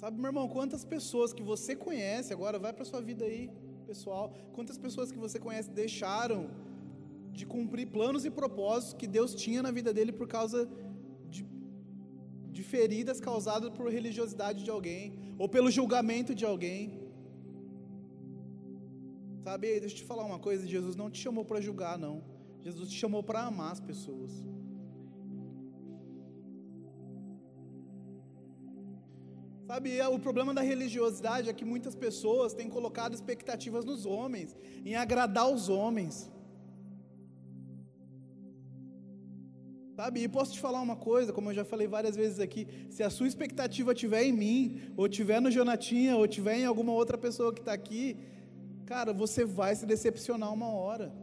Sabe, 0.00 0.16
meu 0.18 0.28
irmão, 0.30 0.48
quantas 0.48 0.82
pessoas 0.92 1.30
que 1.36 1.42
você 1.42 1.72
conhece, 1.86 2.32
agora 2.36 2.58
vai 2.64 2.72
para 2.76 2.86
sua 2.90 3.02
vida 3.08 3.22
aí, 3.26 3.50
pessoal, 3.86 4.32
quantas 4.54 4.78
pessoas 4.84 5.12
que 5.12 5.18
você 5.24 5.38
conhece 5.46 5.68
deixaram 5.82 6.38
de 7.38 7.44
cumprir 7.54 7.86
planos 7.96 8.24
e 8.24 8.30
propósitos 8.30 8.94
que 9.00 9.06
Deus 9.06 9.34
tinha 9.42 9.62
na 9.66 9.70
vida 9.78 9.92
dele 9.92 10.12
por 10.20 10.26
causa 10.36 10.60
de, 11.28 11.42
de 12.54 12.62
feridas 12.62 13.20
causadas 13.20 13.68
por 13.76 13.92
religiosidade 13.98 14.64
de 14.64 14.70
alguém, 14.76 15.18
ou 15.38 15.46
pelo 15.56 15.70
julgamento 15.70 16.34
de 16.34 16.46
alguém. 16.46 16.80
Sabe, 19.44 19.80
deixa 19.80 19.96
eu 19.96 20.00
te 20.00 20.04
falar 20.04 20.24
uma 20.24 20.38
coisa: 20.38 20.72
Jesus 20.76 20.96
não 20.96 21.10
te 21.10 21.20
chamou 21.26 21.44
para 21.44 21.60
julgar, 21.60 21.98
não. 21.98 22.16
Jesus 22.62 22.88
te 22.88 22.96
chamou 22.96 23.22
para 23.22 23.42
amar 23.42 23.72
as 23.72 23.80
pessoas. 23.80 24.32
Sabe, 29.70 29.88
é, 29.96 30.08
o 30.08 30.18
problema 30.18 30.52
da 30.52 30.62
religiosidade 30.62 31.48
é 31.48 31.52
que 31.58 31.64
muitas 31.72 31.94
pessoas 31.94 32.52
têm 32.52 32.68
colocado 32.76 33.14
expectativas 33.14 33.84
nos 33.84 34.04
homens, 34.04 34.56
em 34.84 34.96
agradar 34.96 35.48
os 35.48 35.68
homens. 35.68 36.28
Sabe, 39.94 40.24
e 40.24 40.28
posso 40.28 40.54
te 40.54 40.60
falar 40.64 40.80
uma 40.80 40.96
coisa, 40.96 41.32
como 41.32 41.50
eu 41.50 41.54
já 41.54 41.64
falei 41.64 41.86
várias 41.86 42.16
vezes 42.16 42.40
aqui, 42.40 42.66
se 42.90 43.04
a 43.04 43.10
sua 43.16 43.28
expectativa 43.28 43.92
estiver 43.92 44.24
em 44.24 44.32
mim, 44.32 44.80
ou 44.96 45.06
estiver 45.06 45.40
no 45.40 45.52
Jonatinha, 45.52 46.16
ou 46.16 46.24
estiver 46.24 46.56
em 46.58 46.64
alguma 46.64 46.92
outra 46.92 47.16
pessoa 47.16 47.54
que 47.54 47.60
está 47.60 47.72
aqui, 47.72 48.16
cara, 48.86 49.12
você 49.12 49.44
vai 49.44 49.76
se 49.76 49.86
decepcionar 49.86 50.52
uma 50.52 50.70
hora. 50.80 51.14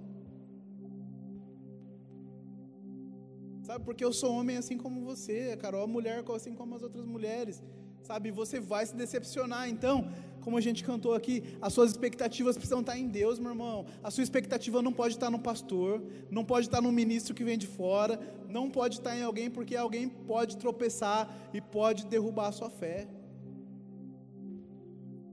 Sabe, 3.64 3.84
porque 3.84 4.06
eu 4.06 4.14
sou 4.14 4.32
homem 4.40 4.56
assim 4.56 4.78
como 4.78 5.02
você, 5.02 5.52
a 5.54 5.58
Carol 5.58 5.86
mulher 5.86 6.24
assim 6.34 6.56
como 6.56 6.76
as 6.76 6.82
outras 6.82 7.06
mulheres 7.06 7.62
sabe? 8.04 8.32
Você 8.32 8.60
vai 8.60 8.86
se 8.86 8.96
decepcionar. 8.96 9.70
Então, 9.70 10.10
como 10.42 10.58
a 10.58 10.62
gente 10.62 10.84
cantou 10.84 11.14
aqui, 11.14 11.44
as 11.62 11.74
suas 11.74 11.92
expectativas 11.92 12.56
precisam 12.56 12.80
estar 12.80 12.98
em 12.98 13.08
Deus, 13.08 13.38
meu 13.38 13.52
irmão. 13.52 13.86
A 14.02 14.10
sua 14.10 14.24
expectativa 14.24 14.82
não 14.82 14.94
pode 14.94 15.16
estar 15.16 15.30
no 15.30 15.40
pastor, 15.40 16.02
não 16.32 16.46
pode 16.46 16.68
estar 16.68 16.82
no 16.82 16.92
ministro 16.92 17.36
que 17.36 17.44
vem 17.44 17.58
de 17.58 17.68
fora, 17.68 18.20
não 18.48 18.70
pode 18.70 18.96
estar 18.96 19.18
em 19.18 19.24
alguém, 19.24 19.50
porque 19.50 19.76
alguém 19.76 20.08
pode 20.08 20.56
tropeçar 20.58 21.30
e 21.54 21.60
pode 21.60 22.06
derrubar 22.06 22.48
a 22.48 22.52
sua 22.54 22.70
fé. 22.70 23.08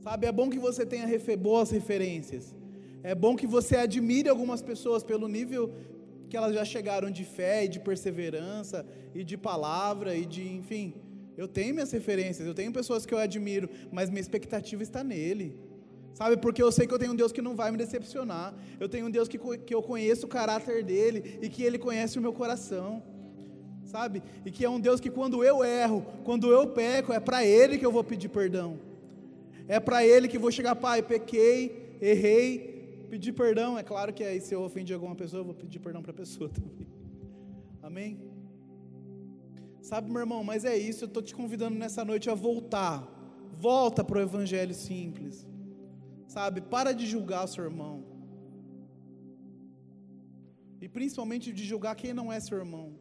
Sabe, 0.01 0.27
é 0.27 0.33
bom 0.33 0.51
que 0.51 0.59
você 0.59 0.85
tenha 0.85 1.07
boas 1.39 1.71
referências. 1.71 2.55
É 3.03 3.15
bom 3.15 3.37
que 3.37 3.47
você 3.47 3.77
admire 3.77 4.29
algumas 4.29 4.61
pessoas 4.61 5.03
pelo 5.05 5.29
nível 5.29 5.73
que 6.29 6.37
elas 6.37 6.55
já 6.55 6.65
chegaram 6.65 7.11
de 7.11 7.25
fé 7.25 7.65
e 7.65 7.69
de 7.69 7.79
perseverança 7.79 8.85
e 9.15 9.23
de 9.23 9.37
palavra 9.37 10.17
e 10.17 10.27
de, 10.27 10.45
enfim, 10.47 10.93
eu 11.37 11.49
tenho 11.49 11.75
minhas 11.75 11.91
referências, 11.91 12.47
eu 12.47 12.55
tenho 12.55 12.73
pessoas 12.73 13.05
que 13.05 13.13
eu 13.13 13.19
admiro, 13.19 13.69
mas 13.91 14.09
minha 14.09 14.21
expectativa 14.21 14.83
está 14.83 15.03
nele. 15.03 15.57
Sabe, 16.15 16.37
porque 16.37 16.63
eu 16.63 16.71
sei 16.71 16.87
que 16.87 16.95
eu 16.95 16.99
tenho 16.99 17.13
um 17.13 17.17
Deus 17.17 17.33
que 17.33 17.43
não 17.43 17.57
vai 17.57 17.73
me 17.73 17.77
decepcionar. 17.77 18.55
Eu 18.79 18.89
tenho 18.89 19.07
um 19.07 19.11
Deus 19.11 19.27
que, 19.27 19.37
que 19.37 19.75
eu 19.75 19.83
conheço 19.83 20.27
o 20.27 20.29
caráter 20.29 20.85
dele 20.85 21.39
e 21.43 21.49
que 21.49 21.65
ele 21.65 21.77
conhece 21.77 22.19
o 22.19 22.23
meu 22.23 22.33
coração. 22.33 23.03
Sabe? 23.85 24.23
E 24.47 24.51
que 24.51 24.65
é 24.65 24.71
um 24.71 24.79
Deus 24.79 25.01
que 25.01 25.11
quando 25.11 25.43
eu 25.43 25.65
erro, 25.65 26.07
quando 26.23 26.53
eu 26.53 26.69
peco, 26.69 27.13
é 27.13 27.19
para 27.19 27.45
ele 27.45 27.79
que 27.79 27.85
eu 27.85 27.91
vou 27.91 28.05
pedir 28.05 28.29
perdão. 28.29 28.79
É 29.67 29.81
para 29.81 30.07
ele 30.07 30.29
que 30.29 30.39
vou 30.39 30.53
chegar, 30.53 30.77
pai, 30.77 31.03
pequei, 31.03 31.97
errei, 32.01 33.07
pedir 33.11 33.33
perdão. 33.33 33.77
É 33.77 33.83
claro 33.83 34.13
que 34.13 34.23
aí 34.23 34.41
se 34.41 34.55
eu 34.55 34.63
ofendi 34.63 34.95
alguma 34.95 35.17
pessoa, 35.17 35.41
eu 35.41 35.45
vou 35.45 35.55
pedir 35.55 35.81
perdão 35.81 36.01
para 36.01 36.13
a 36.13 36.15
pessoa 36.15 36.49
também. 36.55 36.87
Amém? 37.83 38.34
Sabe, 39.89 40.11
meu 40.11 40.21
irmão, 40.21 40.43
mas 40.43 40.65
é 40.65 40.75
isso, 40.91 41.05
eu 41.05 41.11
estou 41.11 41.23
te 41.23 41.35
convidando 41.35 41.77
nessa 41.77 42.03
noite 42.11 42.31
a 42.31 42.35
voltar. 42.35 42.97
Volta 43.53 44.03
para 44.03 44.19
o 44.19 44.23
Evangelho 44.29 44.75
simples. 44.75 45.47
Sabe, 46.27 46.63
para 46.63 46.93
de 46.95 47.07
julgar 47.07 47.47
seu 47.47 47.65
irmão. 47.65 48.03
E 50.81 50.89
principalmente 50.89 51.53
de 51.53 51.65
julgar 51.73 51.95
quem 51.97 52.15
não 52.15 52.33
é 52.33 52.41
seu 52.41 52.57
irmão. 52.57 52.95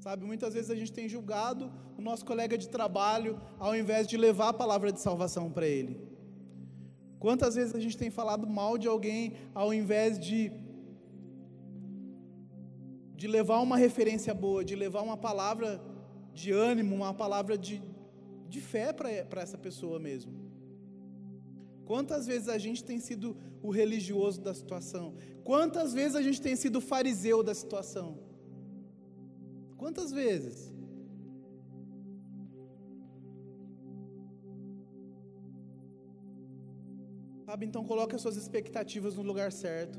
Sabe, 0.00 0.24
muitas 0.24 0.52
vezes 0.54 0.68
a 0.68 0.74
gente 0.74 0.92
tem 0.92 1.08
julgado 1.08 1.70
o 1.96 2.02
nosso 2.02 2.24
colega 2.24 2.58
de 2.58 2.68
trabalho 2.68 3.40
ao 3.56 3.72
invés 3.76 4.08
de 4.08 4.16
levar 4.16 4.48
a 4.48 4.60
palavra 4.64 4.90
de 4.90 5.00
salvação 5.00 5.48
para 5.48 5.68
ele. 5.68 5.96
Quantas 7.20 7.54
vezes 7.54 7.72
a 7.72 7.80
gente 7.80 7.96
tem 7.96 8.10
falado 8.10 8.48
mal 8.48 8.76
de 8.76 8.88
alguém 8.88 9.34
ao 9.54 9.72
invés 9.72 10.18
de 10.18 10.50
de 13.20 13.26
levar 13.26 13.58
uma 13.60 13.76
referência 13.76 14.32
boa, 14.32 14.64
de 14.64 14.76
levar 14.76 15.02
uma 15.02 15.16
palavra 15.16 15.82
de 16.32 16.52
ânimo, 16.52 16.94
uma 16.94 17.12
palavra 17.12 17.58
de, 17.58 17.82
de 18.48 18.60
fé 18.60 18.92
para 18.92 19.40
essa 19.42 19.58
pessoa 19.58 19.98
mesmo. 19.98 20.32
Quantas 21.84 22.28
vezes 22.28 22.48
a 22.48 22.58
gente 22.58 22.84
tem 22.84 23.00
sido 23.00 23.36
o 23.60 23.70
religioso 23.70 24.40
da 24.40 24.54
situação? 24.54 25.16
Quantas 25.42 25.92
vezes 25.92 26.14
a 26.14 26.22
gente 26.22 26.40
tem 26.40 26.54
sido 26.54 26.76
o 26.76 26.80
fariseu 26.80 27.42
da 27.42 27.54
situação? 27.62 28.20
Quantas 29.76 30.12
vezes? 30.12 30.72
Sabe, 37.46 37.66
então 37.66 37.84
coloque 37.84 38.14
as 38.14 38.22
suas 38.22 38.36
expectativas 38.36 39.16
no 39.16 39.22
lugar 39.22 39.50
certo. 39.50 39.98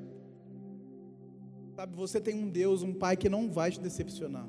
Sabe, 1.80 1.96
você 1.96 2.20
tem 2.20 2.36
um 2.36 2.50
Deus, 2.50 2.84
um 2.84 2.94
Pai 2.94 3.15
que 3.15 3.30
não 3.30 3.50
vai 3.50 3.72
te 3.72 3.80
decepcionar. 3.80 4.46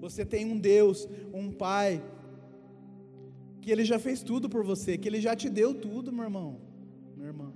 Você 0.00 0.24
tem 0.24 0.50
um 0.50 0.58
Deus, 0.58 1.06
um 1.34 1.52
Pai, 1.52 2.02
que 3.60 3.70
Ele 3.70 3.84
já 3.84 3.98
fez 3.98 4.22
tudo 4.22 4.48
por 4.48 4.64
você, 4.64 4.96
que 4.96 5.06
Ele 5.06 5.20
já 5.20 5.36
te 5.36 5.50
deu 5.50 5.74
tudo, 5.74 6.10
meu 6.10 6.24
irmão, 6.24 6.56
minha 7.14 7.28
irmã. 7.28 7.52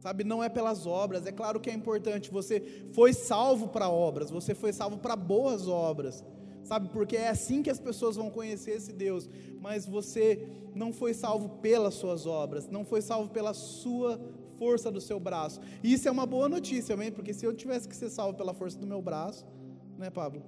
Sabe, 0.00 0.22
não 0.22 0.44
é 0.44 0.50
pelas 0.50 0.86
obras, 0.86 1.24
é 1.24 1.32
claro 1.32 1.58
que 1.58 1.70
é 1.70 1.72
importante, 1.72 2.30
você 2.30 2.60
foi 2.92 3.14
salvo 3.14 3.68
para 3.68 3.88
obras, 3.88 4.28
você 4.28 4.54
foi 4.54 4.74
salvo 4.74 4.98
para 4.98 5.16
boas 5.16 5.66
obras, 5.66 6.22
sabe, 6.62 6.90
porque 6.90 7.16
é 7.16 7.30
assim 7.30 7.62
que 7.62 7.70
as 7.70 7.80
pessoas 7.80 8.16
vão 8.16 8.28
conhecer 8.28 8.72
esse 8.72 8.92
Deus, 8.92 9.30
mas 9.62 9.86
você 9.86 10.46
não 10.74 10.92
foi 10.92 11.14
salvo 11.14 11.48
pelas 11.60 11.94
suas 11.94 12.26
obras, 12.26 12.68
não 12.68 12.84
foi 12.84 13.00
salvo 13.00 13.30
pela 13.30 13.54
sua 13.54 14.20
força 14.58 14.90
do 14.90 15.00
seu 15.00 15.18
braço. 15.18 15.60
E 15.82 15.92
isso 15.92 16.08
é 16.08 16.10
uma 16.10 16.26
boa 16.26 16.48
notícia, 16.48 16.94
amém? 16.94 17.10
Porque 17.12 17.32
se 17.32 17.44
eu 17.46 17.54
tivesse 17.54 17.88
que 17.88 17.96
ser 17.96 18.10
salvo 18.10 18.36
pela 18.36 18.52
força 18.52 18.78
do 18.78 18.86
meu 18.86 19.00
braço, 19.00 19.46
né, 19.96 20.10
Pablo? 20.10 20.42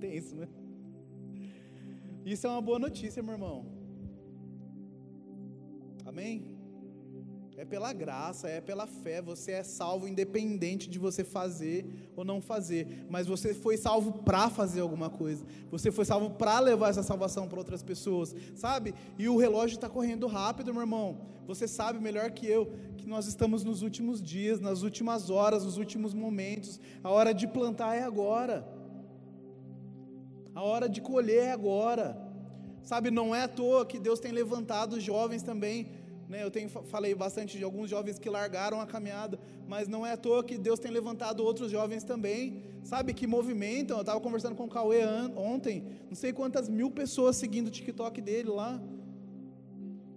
Tem 0.00 0.14
isso, 0.16 0.36
né? 0.36 0.48
Isso 2.24 2.46
é 2.46 2.50
uma 2.50 2.60
boa 2.60 2.78
notícia, 2.78 3.22
meu 3.22 3.32
irmão. 3.32 3.64
Amém? 6.04 6.55
É 7.58 7.64
pela 7.64 7.90
graça, 7.90 8.48
é 8.48 8.60
pela 8.60 8.86
fé. 8.86 9.22
Você 9.22 9.52
é 9.52 9.62
salvo 9.62 10.06
independente 10.06 10.90
de 10.90 10.98
você 10.98 11.24
fazer 11.24 11.86
ou 12.14 12.22
não 12.22 12.38
fazer. 12.38 13.06
Mas 13.08 13.26
você 13.26 13.54
foi 13.54 13.78
salvo 13.78 14.12
para 14.12 14.50
fazer 14.50 14.82
alguma 14.82 15.08
coisa. 15.08 15.42
Você 15.70 15.90
foi 15.90 16.04
salvo 16.04 16.30
para 16.30 16.60
levar 16.60 16.90
essa 16.90 17.02
salvação 17.02 17.48
para 17.48 17.58
outras 17.58 17.82
pessoas, 17.82 18.36
sabe? 18.54 18.94
E 19.18 19.26
o 19.26 19.38
relógio 19.38 19.76
está 19.76 19.88
correndo 19.88 20.26
rápido, 20.26 20.74
meu 20.74 20.82
irmão. 20.82 21.22
Você 21.46 21.66
sabe 21.66 21.98
melhor 21.98 22.30
que 22.30 22.46
eu 22.46 22.70
que 22.98 23.08
nós 23.08 23.26
estamos 23.26 23.64
nos 23.64 23.80
últimos 23.80 24.20
dias, 24.20 24.60
nas 24.60 24.82
últimas 24.82 25.30
horas, 25.30 25.64
nos 25.64 25.78
últimos 25.78 26.12
momentos. 26.12 26.78
A 27.02 27.10
hora 27.10 27.32
de 27.32 27.48
plantar 27.48 27.94
é 27.94 28.02
agora. 28.02 28.68
A 30.54 30.62
hora 30.62 30.90
de 30.90 31.00
colher 31.00 31.44
é 31.44 31.52
agora. 31.52 32.20
Sabe, 32.82 33.10
não 33.10 33.34
é 33.34 33.44
à 33.44 33.48
toa 33.48 33.86
que 33.86 33.98
Deus 33.98 34.20
tem 34.20 34.30
levantado 34.30 35.00
jovens 35.00 35.42
também 35.42 35.88
né, 36.28 36.42
eu 36.42 36.50
tenho, 36.50 36.68
falei 36.68 37.14
bastante 37.14 37.56
de 37.56 37.62
alguns 37.62 37.88
jovens 37.88 38.18
que 38.18 38.28
largaram 38.28 38.80
a 38.80 38.86
caminhada, 38.86 39.38
mas 39.68 39.86
não 39.86 40.04
é 40.04 40.12
à 40.12 40.16
toa 40.16 40.42
que 40.42 40.58
Deus 40.58 40.78
tem 40.78 40.90
levantado 40.90 41.40
outros 41.40 41.70
jovens 41.70 42.02
também, 42.02 42.62
sabe, 42.82 43.14
que 43.14 43.26
movimentam. 43.26 43.96
Eu 43.96 44.00
estava 44.00 44.20
conversando 44.20 44.56
com 44.56 44.64
o 44.64 44.68
Cauê 44.68 45.04
ontem, 45.36 45.84
não 46.08 46.16
sei 46.16 46.32
quantas 46.32 46.68
mil 46.68 46.90
pessoas 46.90 47.36
seguindo 47.36 47.68
o 47.68 47.70
TikTok 47.70 48.20
dele 48.20 48.50
lá. 48.50 48.80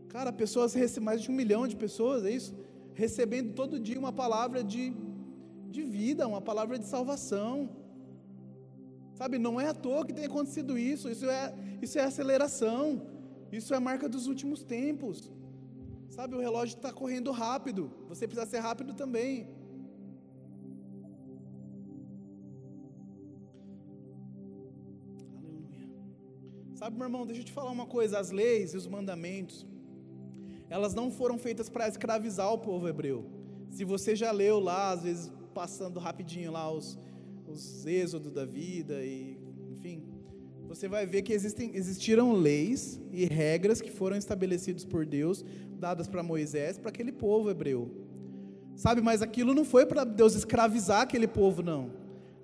Cara, 0.08 0.32
pessoas, 0.34 0.76
mais 0.98 1.22
de 1.22 1.30
um 1.30 1.36
milhão 1.36 1.68
de 1.68 1.76
pessoas, 1.76 2.26
é 2.26 2.32
isso? 2.32 2.56
Recebendo 2.96 3.54
todo 3.54 3.80
dia 3.80 4.00
uma 4.00 4.12
palavra 4.12 4.64
de, 4.64 4.92
de 5.70 5.84
vida, 5.84 6.28
uma 6.28 6.42
palavra 6.42 6.80
de 6.80 6.86
salvação. 6.86 7.70
Sabe, 9.14 9.38
não 9.38 9.62
é 9.62 9.68
à 9.68 9.74
toa 9.74 10.06
que 10.06 10.14
tem 10.14 10.26
acontecido 10.26 10.78
isso, 10.78 11.10
isso 11.10 11.30
é, 11.30 11.54
isso 11.82 12.00
é 12.00 12.04
aceleração, 12.04 13.02
isso 13.52 13.74
é 13.76 13.80
marca 13.80 14.10
dos 14.10 14.26
últimos 14.26 14.64
tempos. 14.64 15.30
Sabe, 16.10 16.36
o 16.36 16.40
relógio 16.40 16.76
está 16.76 16.92
correndo 16.92 17.32
rápido, 17.32 17.92
você 18.08 18.28
precisa 18.28 18.50
ser 18.50 18.60
rápido 18.60 18.94
também. 18.94 19.48
Aleluia. 25.38 25.90
Sabe, 26.74 26.98
meu 26.98 27.06
irmão, 27.06 27.26
deixa 27.26 27.42
eu 27.42 27.46
te 27.46 27.52
falar 27.52 27.72
uma 27.72 27.86
coisa: 27.86 28.20
as 28.20 28.32
leis 28.32 28.74
e 28.74 28.78
os 28.78 28.88
mandamentos, 28.88 29.66
elas 30.70 30.94
não 30.94 31.12
foram 31.12 31.38
feitas 31.38 31.70
para 31.70 31.88
escravizar 31.88 32.52
o 32.52 32.58
povo 32.58 32.88
hebreu. 32.88 33.26
Se 33.70 33.86
você 33.86 34.16
já 34.16 34.32
leu 34.32 34.60
lá, 34.60 34.92
às 34.92 35.04
vezes 35.04 35.32
passando 35.54 36.00
rapidinho 36.00 36.52
lá 36.52 36.72
os, 36.72 36.98
os 37.48 37.86
êxodos 37.86 38.32
da 38.32 38.46
vida 38.46 39.06
e 39.06 39.38
enfim, 39.72 40.04
você 40.70 40.88
vai 40.88 41.04
ver 41.04 41.24
que 41.24 41.34
existem, 41.34 41.72
existiram 41.74 42.32
leis 42.32 43.02
e 43.12 43.26
regras 43.26 43.82
que 43.82 43.90
foram 43.90 44.16
estabelecidas 44.16 44.86
por 44.86 45.04
Deus, 45.04 45.44
dadas 45.80 46.08
para 46.08 46.22
Moisés, 46.22 46.78
para 46.78 46.90
aquele 46.90 47.12
povo 47.12 47.50
hebreu. 47.50 47.90
Sabe, 48.76 49.02
mas 49.02 49.24
aquilo 49.24 49.56
não 49.56 49.66
foi 49.66 49.88
para 49.88 50.04
Deus 50.04 50.36
escravizar 50.36 51.02
aquele 51.02 51.28
povo, 51.28 51.64
não. 51.64 51.92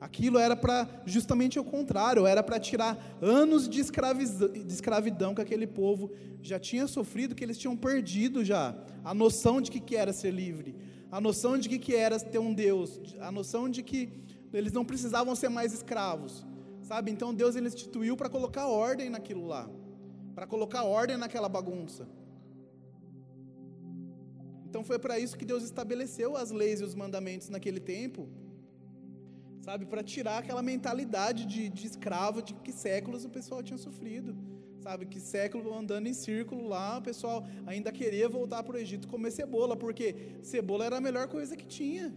Aquilo 0.02 0.40
era 0.40 0.56
para 0.56 0.90
justamente 1.06 1.60
o 1.60 1.64
contrário, 1.64 2.26
era 2.26 2.42
para 2.42 2.60
tirar 2.60 2.98
anos 3.22 3.70
de 3.70 3.80
de 3.80 4.74
escravidão 4.74 5.36
que 5.36 5.42
aquele 5.42 5.68
povo 5.68 6.10
já 6.42 6.60
tinha 6.60 6.88
sofrido, 6.88 7.36
que 7.36 7.44
eles 7.44 7.60
tinham 7.60 7.78
perdido 7.78 8.44
já 8.44 8.76
a 9.04 9.14
noção 9.14 9.62
de 9.62 9.70
que, 9.70 9.80
que 9.80 9.96
era 9.96 10.12
ser 10.12 10.32
livre, 10.32 10.76
a 11.12 11.22
noção 11.22 11.60
de 11.60 11.70
que, 11.70 11.78
que 11.78 11.96
era 11.96 12.20
ter 12.20 12.40
um 12.40 12.56
Deus, 12.56 13.00
a 13.20 13.32
noção 13.32 13.70
de 13.70 13.84
que 13.84 14.10
eles 14.52 14.74
não 14.74 14.84
precisavam 14.84 15.36
ser 15.36 15.50
mais 15.50 15.74
escravos, 15.74 16.44
sabe? 16.90 17.12
Então 17.12 17.34
Deus 17.42 17.56
ele 17.56 17.68
instituiu 17.68 18.16
para 18.16 18.30
colocar 18.30 18.68
ordem 18.68 19.10
naquilo 19.10 19.46
lá, 19.54 19.70
para 20.36 20.48
colocar 20.54 20.84
ordem 20.84 21.18
naquela 21.18 21.50
bagunça. 21.58 22.08
Então 24.68 24.84
foi 24.84 25.00
para 25.00 25.18
isso 25.18 25.38
que 25.38 25.46
Deus 25.46 25.64
estabeleceu 25.64 26.36
as 26.38 26.52
leis 26.52 26.82
e 26.82 26.84
os 26.90 26.96
mandamentos 27.04 27.50
naquele 27.50 27.80
tempo, 27.80 28.28
sabe? 29.68 29.86
Para 29.86 30.04
tirar 30.04 30.38
aquela 30.40 30.62
mentalidade 30.62 31.46
de, 31.46 31.70
de 31.70 31.88
escravo 31.92 32.42
de 32.42 32.54
que 32.66 32.72
séculos 32.72 33.26
o 33.26 33.30
pessoal 33.30 33.64
tinha 33.64 33.78
sofrido 33.78 34.36
sabe? 34.86 35.08
Que 35.08 35.20
século 35.20 35.76
andando 35.76 36.06
em 36.06 36.14
círculo 36.14 36.68
lá, 36.68 37.00
o 37.00 37.02
pessoal 37.02 37.44
ainda 37.66 37.92
queria 37.92 38.30
voltar 38.30 38.62
para 38.62 38.76
o 38.76 38.80
Egito 38.80 39.08
comer 39.08 39.32
cebola, 39.32 39.76
porque 39.76 40.08
cebola 40.44 40.86
era 40.86 40.98
a 40.98 41.02
melhor 41.02 41.28
coisa 41.28 41.56
que 41.60 41.66
tinha. 41.66 42.14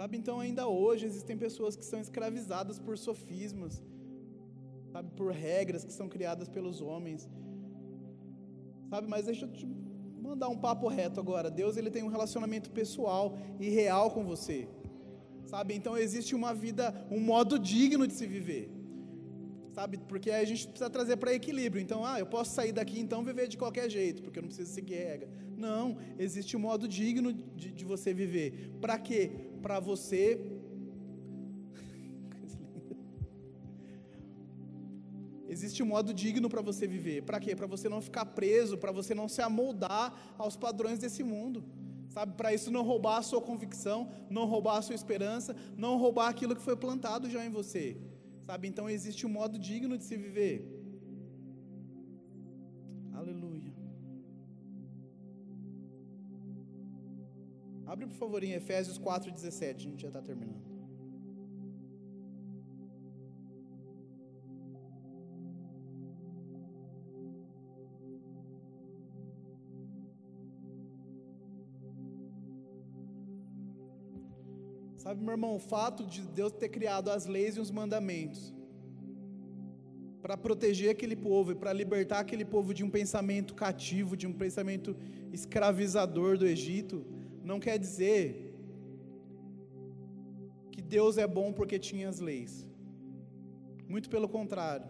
Sabe, 0.00 0.16
então 0.16 0.40
ainda 0.40 0.66
hoje 0.66 1.04
existem 1.04 1.36
pessoas 1.36 1.76
que 1.76 1.84
são 1.84 2.00
escravizadas 2.00 2.78
por 2.78 2.96
sofismas, 2.96 3.82
sabe, 4.90 5.10
por 5.10 5.30
regras 5.30 5.84
que 5.84 5.92
são 5.92 6.08
criadas 6.08 6.48
pelos 6.48 6.80
homens. 6.80 7.28
Sabe, 8.88 9.06
mas 9.06 9.26
deixa 9.26 9.44
eu 9.44 9.52
te 9.52 9.66
mandar 10.22 10.48
um 10.48 10.56
papo 10.56 10.88
reto 10.88 11.20
agora. 11.20 11.50
Deus 11.50 11.76
ele 11.76 11.90
tem 11.90 12.02
um 12.02 12.08
relacionamento 12.08 12.70
pessoal 12.70 13.36
e 13.58 13.68
real 13.68 14.10
com 14.10 14.24
você. 14.24 14.66
Sabe, 15.44 15.74
então 15.74 15.98
existe 15.98 16.34
uma 16.34 16.54
vida, 16.54 16.94
um 17.10 17.20
modo 17.20 17.58
digno 17.58 18.06
de 18.06 18.14
se 18.14 18.26
viver. 18.26 18.70
Sabe, 19.74 19.98
porque 20.08 20.30
a 20.30 20.44
gente 20.46 20.66
precisa 20.66 20.88
trazer 20.88 21.18
para 21.18 21.34
equilíbrio. 21.34 21.82
Então, 21.82 22.06
ah, 22.06 22.18
eu 22.18 22.26
posso 22.26 22.54
sair 22.54 22.72
daqui 22.72 22.98
então 22.98 23.22
viver 23.22 23.48
de 23.48 23.58
qualquer 23.58 23.90
jeito, 23.90 24.22
porque 24.22 24.38
eu 24.38 24.42
não 24.42 24.48
preciso 24.48 24.72
seguir 24.72 24.94
regra. 24.94 25.28
Não, 25.58 25.98
existe 26.18 26.56
um 26.56 26.60
modo 26.60 26.88
digno 26.88 27.34
de, 27.34 27.70
de 27.70 27.84
você 27.84 28.14
viver. 28.14 28.70
Para 28.80 28.98
quê? 28.98 29.49
Para 29.60 29.80
você. 29.80 30.40
Existe 35.48 35.82
um 35.82 35.86
modo 35.86 36.12
digno 36.12 36.48
para 36.48 36.62
você 36.62 36.86
viver. 36.86 37.22
Para 37.22 37.40
quê? 37.40 37.54
Para 37.54 37.66
você 37.66 37.88
não 37.88 38.00
ficar 38.00 38.26
preso, 38.26 38.78
para 38.78 38.92
você 38.92 39.14
não 39.14 39.28
se 39.28 39.42
amoldar 39.42 40.34
aos 40.38 40.56
padrões 40.56 40.98
desse 40.98 41.22
mundo. 41.22 41.64
Sabe, 42.08 42.34
para 42.34 42.52
isso 42.52 42.72
não 42.72 42.82
roubar 42.82 43.18
a 43.18 43.22
sua 43.22 43.40
convicção, 43.40 44.10
não 44.28 44.44
roubar 44.44 44.78
a 44.78 44.82
sua 44.82 44.96
esperança, 44.96 45.54
não 45.76 45.96
roubar 45.96 46.28
aquilo 46.28 46.56
que 46.56 46.62
foi 46.62 46.76
plantado 46.76 47.30
já 47.30 47.46
em 47.46 47.50
você. 47.50 47.96
Sabe? 48.42 48.66
Então 48.66 48.90
existe 48.90 49.24
um 49.24 49.30
modo 49.30 49.56
digno 49.56 49.96
de 49.96 50.04
se 50.04 50.16
viver. 50.16 50.79
Abre 57.92 58.06
por 58.06 58.14
favor 58.14 58.44
em 58.44 58.52
Efésios 58.52 58.96
4,17, 59.00 59.74
a 59.74 59.78
gente 59.80 60.02
já 60.02 60.06
está 60.06 60.22
terminando. 60.22 60.62
Sabe, 74.96 75.20
meu 75.20 75.32
irmão, 75.32 75.56
o 75.56 75.58
fato 75.58 76.06
de 76.06 76.20
Deus 76.20 76.52
ter 76.52 76.68
criado 76.68 77.10
as 77.10 77.26
leis 77.26 77.56
e 77.56 77.60
os 77.60 77.72
mandamentos 77.72 78.54
para 80.22 80.36
proteger 80.36 80.90
aquele 80.90 81.16
povo 81.16 81.50
e 81.50 81.54
para 81.56 81.72
libertar 81.72 82.20
aquele 82.20 82.44
povo 82.44 82.72
de 82.72 82.84
um 82.84 82.90
pensamento 82.90 83.52
cativo, 83.52 84.16
de 84.16 84.28
um 84.28 84.32
pensamento 84.32 84.96
escravizador 85.32 86.38
do 86.38 86.46
Egito, 86.46 87.04
não 87.44 87.58
quer 87.60 87.78
dizer 87.78 88.54
que 90.70 90.82
Deus 90.82 91.18
é 91.18 91.26
bom 91.26 91.52
porque 91.52 91.78
tinha 91.78 92.08
as 92.08 92.20
leis. 92.20 92.66
Muito 93.88 94.08
pelo 94.08 94.28
contrário. 94.28 94.88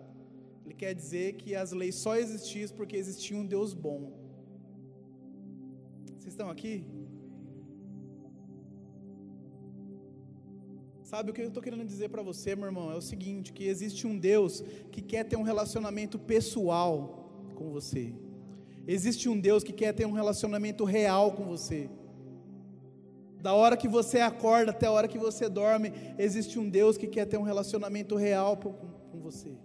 Ele 0.65 0.75
quer 0.75 0.95
dizer 0.95 1.35
que 1.35 1.55
as 1.55 1.73
leis 1.73 1.95
só 1.95 2.17
existiam 2.17 2.69
porque 2.77 2.97
existia 2.97 3.37
um 3.37 3.47
Deus 3.47 3.73
bom. 3.73 4.13
Vocês 6.19 6.35
estão 6.35 6.51
aqui? 6.51 6.85
Sabe 11.03 11.31
o 11.31 11.35
que 11.35 11.43
eu 11.43 11.49
estou 11.49 11.63
querendo 11.63 11.85
dizer 11.85 12.09
para 12.09 12.23
você, 12.23 12.55
meu 12.55 12.67
irmão? 12.67 12.93
É 12.93 12.95
o 12.95 13.01
seguinte: 13.01 13.53
que 13.53 13.65
existe 13.65 14.07
um 14.07 14.17
Deus 14.17 14.63
que 14.93 15.03
quer 15.03 15.25
ter 15.25 15.37
um 15.37 15.43
relacionamento 15.43 16.19
pessoal 16.19 16.95
com 17.57 17.71
você. 17.71 18.15
Existe 18.87 19.29
um 19.29 19.39
Deus 19.39 19.65
que 19.65 19.73
quer 19.73 19.93
ter 19.93 20.07
um 20.07 20.13
relacionamento 20.13 20.85
real 20.85 21.33
com 21.33 21.45
você. 21.45 21.91
Da 23.43 23.55
hora 23.55 23.77
que 23.77 23.89
você 23.89 24.21
acorda 24.21 24.71
até 24.71 24.87
a 24.87 24.93
hora 24.93 25.09
que 25.09 25.19
você 25.19 25.49
dorme, 25.49 25.93
existe 26.19 26.59
um 26.59 26.69
Deus 26.69 26.99
que 26.99 27.07
quer 27.07 27.27
ter 27.27 27.39
um 27.39 27.43
relacionamento 27.43 28.15
real 28.17 28.57
com, 28.57 29.19
você. 29.19 29.57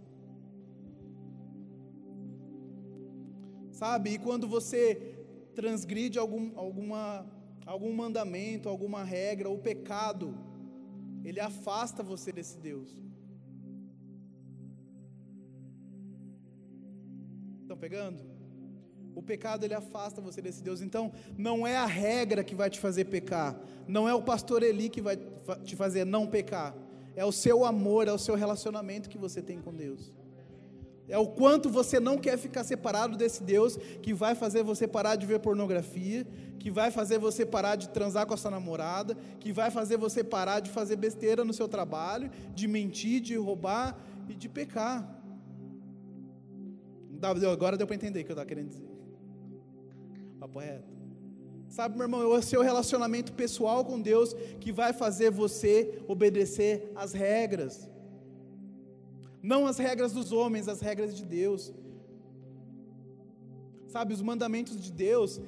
Sabe? 3.71 4.11
E 4.11 4.17
quando 4.17 4.47
você 4.47 5.15
transgride 5.53 6.17
algum, 6.17 6.57
alguma, 6.57 7.25
algum 7.65 7.93
mandamento, 7.93 8.69
alguma 8.69 9.03
regra, 9.03 9.49
o 9.49 9.57
pecado, 9.57 10.37
ele 11.23 11.39
afasta 11.39 12.03
você 12.03 12.31
desse 12.31 12.57
Deus. 12.57 12.95
Estão 17.61 17.77
pegando? 17.77 18.34
O 19.15 19.23
pecado 19.23 19.63
ele 19.63 19.73
afasta 19.73 20.19
você 20.21 20.41
desse 20.41 20.61
Deus. 20.61 20.81
Então, 20.81 21.11
não 21.37 21.65
é 21.65 21.77
a 21.77 21.85
regra 21.85 22.43
que 22.43 22.53
vai 22.53 22.69
te 22.69 22.79
fazer 22.79 23.05
pecar. 23.05 23.57
Não 23.87 24.07
é 24.09 24.13
o 24.13 24.21
pastor 24.21 24.61
Eli 24.61 24.89
que 24.89 25.01
vai 25.01 25.17
te 25.63 25.75
fazer 25.75 26.05
não 26.05 26.27
pecar. 26.27 26.75
É 27.15 27.23
o 27.23 27.31
seu 27.31 27.63
amor, 27.63 28.09
é 28.09 28.11
o 28.11 28.17
seu 28.17 28.35
relacionamento 28.35 29.09
que 29.09 29.17
você 29.17 29.41
tem 29.41 29.61
com 29.61 29.73
Deus. 29.73 30.11
É 31.07 31.17
o 31.17 31.27
quanto 31.27 31.69
você 31.69 31.99
não 31.99 32.17
quer 32.17 32.37
ficar 32.37 32.63
separado 32.63 33.15
desse 33.15 33.43
Deus 33.43 33.77
que 34.01 34.13
vai 34.13 34.33
fazer 34.35 34.63
você 34.63 34.87
parar 34.87 35.15
de 35.15 35.25
ver 35.25 35.39
pornografia, 35.39 36.25
que 36.59 36.71
vai 36.71 36.89
fazer 36.89 37.19
você 37.19 37.45
parar 37.45 37.75
de 37.75 37.89
transar 37.89 38.25
com 38.25 38.33
a 38.33 38.37
sua 38.37 38.51
namorada, 38.51 39.15
que 39.39 39.53
vai 39.53 39.69
fazer 39.69 39.97
você 39.97 40.23
parar 40.23 40.59
de 40.59 40.71
fazer 40.71 40.95
besteira 40.95 41.45
no 41.45 41.53
seu 41.53 41.67
trabalho, 41.67 42.29
de 42.53 42.67
mentir, 42.67 43.21
de 43.21 43.35
roubar 43.35 43.95
e 44.27 44.33
de 44.33 44.49
pecar. 44.49 45.07
Agora 47.51 47.77
deu 47.77 47.87
para 47.87 47.95
entender 47.95 48.21
o 48.21 48.25
que 48.25 48.31
eu 48.31 48.33
estava 48.33 48.47
querendo 48.47 48.69
dizer. 48.69 48.94
Papo 50.45 50.59
reto. 50.59 50.93
Sabe, 51.67 51.95
meu 51.97 52.05
irmão, 52.05 52.21
é 52.21 52.27
o 52.27 52.41
seu 52.41 52.61
relacionamento 52.61 53.33
pessoal 53.33 53.83
com 53.83 53.99
Deus 53.99 54.35
que 54.59 54.71
vai 54.71 54.93
fazer 54.93 55.31
você 55.31 56.03
obedecer 56.07 56.91
às 56.95 57.13
regras. 57.13 57.89
Não 59.41 59.65
as 59.65 59.79
regras 59.79 60.13
dos 60.13 60.31
homens, 60.31 60.67
as 60.67 60.81
regras 60.81 61.15
de 61.17 61.25
Deus. 61.25 61.73
Sabe, 63.87 64.13
os 64.13 64.21
mandamentos 64.21 64.79
de 64.79 64.91
Deus, 64.91 65.41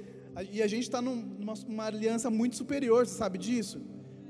e 0.52 0.64
a 0.64 0.68
gente 0.68 0.84
está 0.84 1.00
numa 1.00 1.86
aliança 1.86 2.32
muito 2.32 2.56
superior, 2.56 3.06
você 3.06 3.14
sabe 3.14 3.38
disso? 3.38 3.80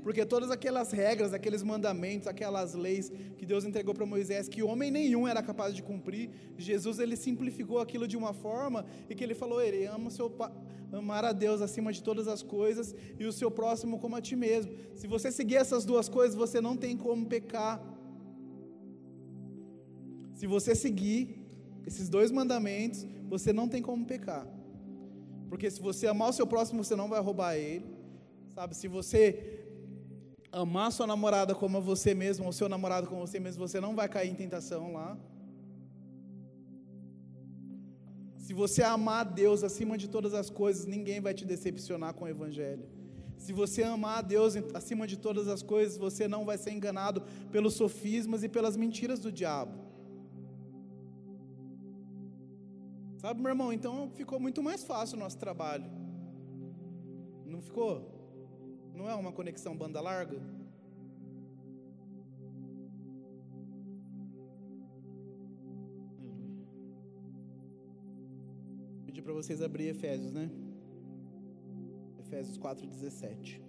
Porque 0.08 0.24
todas 0.24 0.50
aquelas 0.50 0.90
regras, 0.90 1.34
aqueles 1.34 1.62
mandamentos, 1.62 2.26
aquelas 2.26 2.72
leis 2.72 3.12
que 3.36 3.44
Deus 3.44 3.62
entregou 3.62 3.92
para 3.94 4.06
Moisés, 4.06 4.48
que 4.48 4.62
homem 4.62 4.90
nenhum 4.90 5.28
era 5.28 5.42
capaz 5.42 5.74
de 5.74 5.82
cumprir, 5.82 6.30
Jesus 6.56 6.98
ele 6.98 7.14
simplificou 7.14 7.78
aquilo 7.78 8.08
de 8.08 8.16
uma 8.16 8.32
forma 8.32 8.86
e 9.06 9.14
que 9.14 9.22
ele 9.22 9.34
falou: 9.34 9.60
ele 9.60 9.84
ama 9.84 10.08
seu 10.08 10.34
amar 10.90 11.26
a 11.26 11.32
Deus 11.34 11.60
acima 11.60 11.92
de 11.92 12.02
todas 12.02 12.26
as 12.26 12.42
coisas 12.42 12.94
e 13.20 13.26
o 13.26 13.32
seu 13.40 13.50
próximo 13.50 13.98
como 13.98 14.16
a 14.16 14.22
ti 14.22 14.34
mesmo. 14.34 14.72
Se 14.94 15.06
você 15.06 15.30
seguir 15.30 15.56
essas 15.56 15.84
duas 15.84 16.08
coisas, 16.08 16.34
você 16.34 16.58
não 16.58 16.74
tem 16.74 16.96
como 16.96 17.26
pecar. 17.26 17.78
Se 20.36 20.46
você 20.46 20.74
seguir 20.74 21.38
esses 21.86 22.08
dois 22.08 22.30
mandamentos, 22.30 23.06
você 23.28 23.52
não 23.52 23.68
tem 23.68 23.82
como 23.82 24.06
pecar. 24.06 24.46
Porque 25.50 25.70
se 25.70 25.82
você 25.82 26.06
amar 26.06 26.30
o 26.30 26.32
seu 26.32 26.46
próximo, 26.46 26.82
você 26.82 26.96
não 26.96 27.10
vai 27.10 27.20
roubar 27.20 27.56
ele. 27.56 27.98
Sabe, 28.54 28.74
se 28.74 28.88
você 28.88 29.57
amar 30.62 30.90
sua 30.92 31.06
namorada 31.06 31.54
como 31.54 31.80
você 31.80 32.14
mesmo, 32.14 32.46
ou 32.46 32.52
seu 32.52 32.68
namorado 32.68 33.06
como 33.06 33.26
você 33.26 33.38
mesmo, 33.38 33.66
você 33.66 33.80
não 33.80 33.94
vai 33.94 34.08
cair 34.08 34.30
em 34.30 34.34
tentação 34.34 34.92
lá. 34.92 35.16
Se 38.36 38.52
você 38.54 38.82
amar 38.82 39.20
a 39.20 39.30
Deus 39.42 39.62
acima 39.62 39.96
de 40.02 40.08
todas 40.08 40.34
as 40.34 40.48
coisas, 40.50 40.86
ninguém 40.86 41.20
vai 41.20 41.34
te 41.34 41.44
decepcionar 41.44 42.14
com 42.14 42.24
o 42.24 42.28
Evangelho. 42.28 42.84
Se 43.36 43.52
você 43.52 43.82
amar 43.82 44.18
a 44.18 44.22
Deus 44.22 44.56
acima 44.74 45.06
de 45.06 45.16
todas 45.16 45.46
as 45.48 45.62
coisas, 45.62 45.96
você 45.96 46.26
não 46.26 46.44
vai 46.44 46.58
ser 46.58 46.72
enganado 46.72 47.22
pelos 47.52 47.74
sofismas 47.74 48.42
e 48.42 48.48
pelas 48.48 48.76
mentiras 48.76 49.20
do 49.20 49.30
diabo. 49.30 49.74
Sabe, 53.18 53.40
meu 53.40 53.50
irmão? 53.50 53.72
Então 53.72 54.10
ficou 54.10 54.40
muito 54.40 54.62
mais 54.62 54.82
fácil 54.82 55.16
o 55.16 55.20
nosso 55.20 55.38
trabalho. 55.38 55.88
Não 57.44 57.60
ficou? 57.60 58.17
Não 58.98 59.08
é 59.08 59.14
uma 59.14 59.32
conexão 59.32 59.76
banda 59.76 60.00
larga? 60.00 60.40
para 69.28 69.36
vocês 69.40 69.60
abrir 69.60 69.88
Efésios, 69.88 70.32
né? 70.32 70.50
Efésios 72.18 72.56
4:17. 72.56 73.60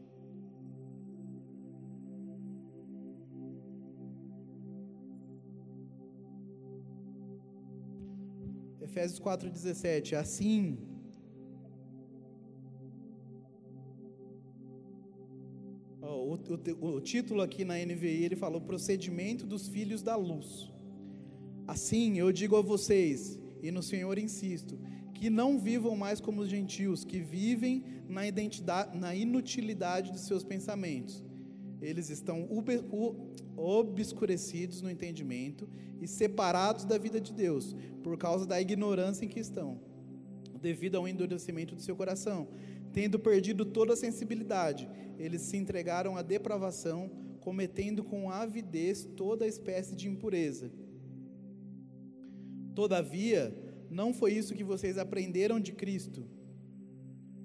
Efésios 8.82 9.20
4:17. 9.20 10.16
Assim, 10.16 10.78
o, 16.54 16.86
o, 16.86 16.96
o 16.96 17.02
título 17.02 17.42
aqui 17.42 17.64
na 17.64 17.76
NVI 17.76 18.24
ele 18.26 18.36
falou 18.36 18.62
procedimento 18.62 19.46
dos 19.46 19.68
filhos 19.68 20.02
da 20.02 20.16
luz. 20.16 20.72
Assim, 21.68 22.18
eu 22.18 22.32
digo 22.32 22.56
a 22.56 22.62
vocês 22.62 23.40
e 23.62 23.72
no 23.72 23.84
Senhor 23.84 24.18
insisto 24.18 24.80
que 25.14 25.30
não 25.30 25.60
vivam 25.60 25.96
mais 25.96 26.22
como 26.22 26.42
os 26.42 26.50
gentios, 26.50 27.04
que 27.04 27.20
vivem 27.20 27.84
na, 28.08 28.26
identidade, 28.26 28.98
na 28.98 29.14
inutilidade 29.14 30.12
de 30.12 30.20
seus 30.20 30.46
pensamentos. 30.46 31.24
Eles 31.82 32.10
estão 32.10 32.48
obscurecidos 33.56 34.82
no 34.82 34.90
entendimento 34.90 35.68
e 36.02 36.08
separados 36.08 36.86
da 36.86 36.98
vida 36.98 37.20
de 37.20 37.34
Deus, 37.34 37.76
por 38.02 38.18
causa 38.18 38.46
da 38.46 38.60
ignorância 38.62 39.26
em 39.26 39.28
que 39.28 39.40
estão, 39.40 39.80
devido 40.62 40.96
ao 40.96 41.08
endurecimento 41.08 41.76
do 41.76 41.82
seu 41.82 41.96
coração. 41.96 42.48
Tendo 42.92 43.20
perdido 43.20 43.66
toda 43.66 43.94
a 43.94 43.98
sensibilidade, 43.98 44.90
eles 45.18 45.42
se 45.42 45.58
entregaram 45.58 46.18
à 46.18 46.22
depravação, 46.22 47.10
cometendo 47.40 48.04
com 48.04 48.30
avidez 48.30 49.08
toda 49.16 49.48
espécie 49.48 49.96
de 49.96 50.08
impureza. 50.08 50.72
Todavia, 52.76 53.54
não 53.90 54.14
foi 54.14 54.34
isso 54.34 54.56
que 54.56 54.64
vocês 54.64 54.98
aprenderam 54.98 55.60
de 55.60 55.72
Cristo. 55.72 56.26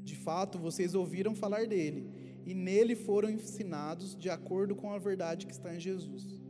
De 0.02 0.14
fato, 0.14 0.59
vocês 0.59 0.94
ouviram 0.94 1.35
falar 1.35 1.66
dele 1.66 2.09
e 2.46 2.54
nele 2.54 2.94
foram 2.94 3.30
ensinados 3.30 4.14
de 4.14 4.28
acordo 4.28 4.74
com 4.74 4.92
a 4.92 4.98
verdade 4.98 5.46
que 5.46 5.52
está 5.52 5.74
em 5.74 5.80
Jesus. 5.80 6.42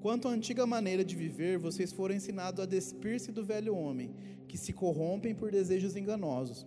Quanto 0.00 0.28
à 0.28 0.30
antiga 0.30 0.66
maneira 0.66 1.04
de 1.04 1.16
viver, 1.16 1.58
vocês 1.58 1.92
foram 1.92 2.14
ensinados 2.14 2.60
a 2.62 2.66
despir-se 2.66 3.30
do 3.30 3.44
velho 3.44 3.74
homem, 3.74 4.14
que 4.46 4.56
se 4.56 4.72
corrompem 4.72 5.34
por 5.34 5.50
desejos 5.50 5.96
enganosos, 5.96 6.66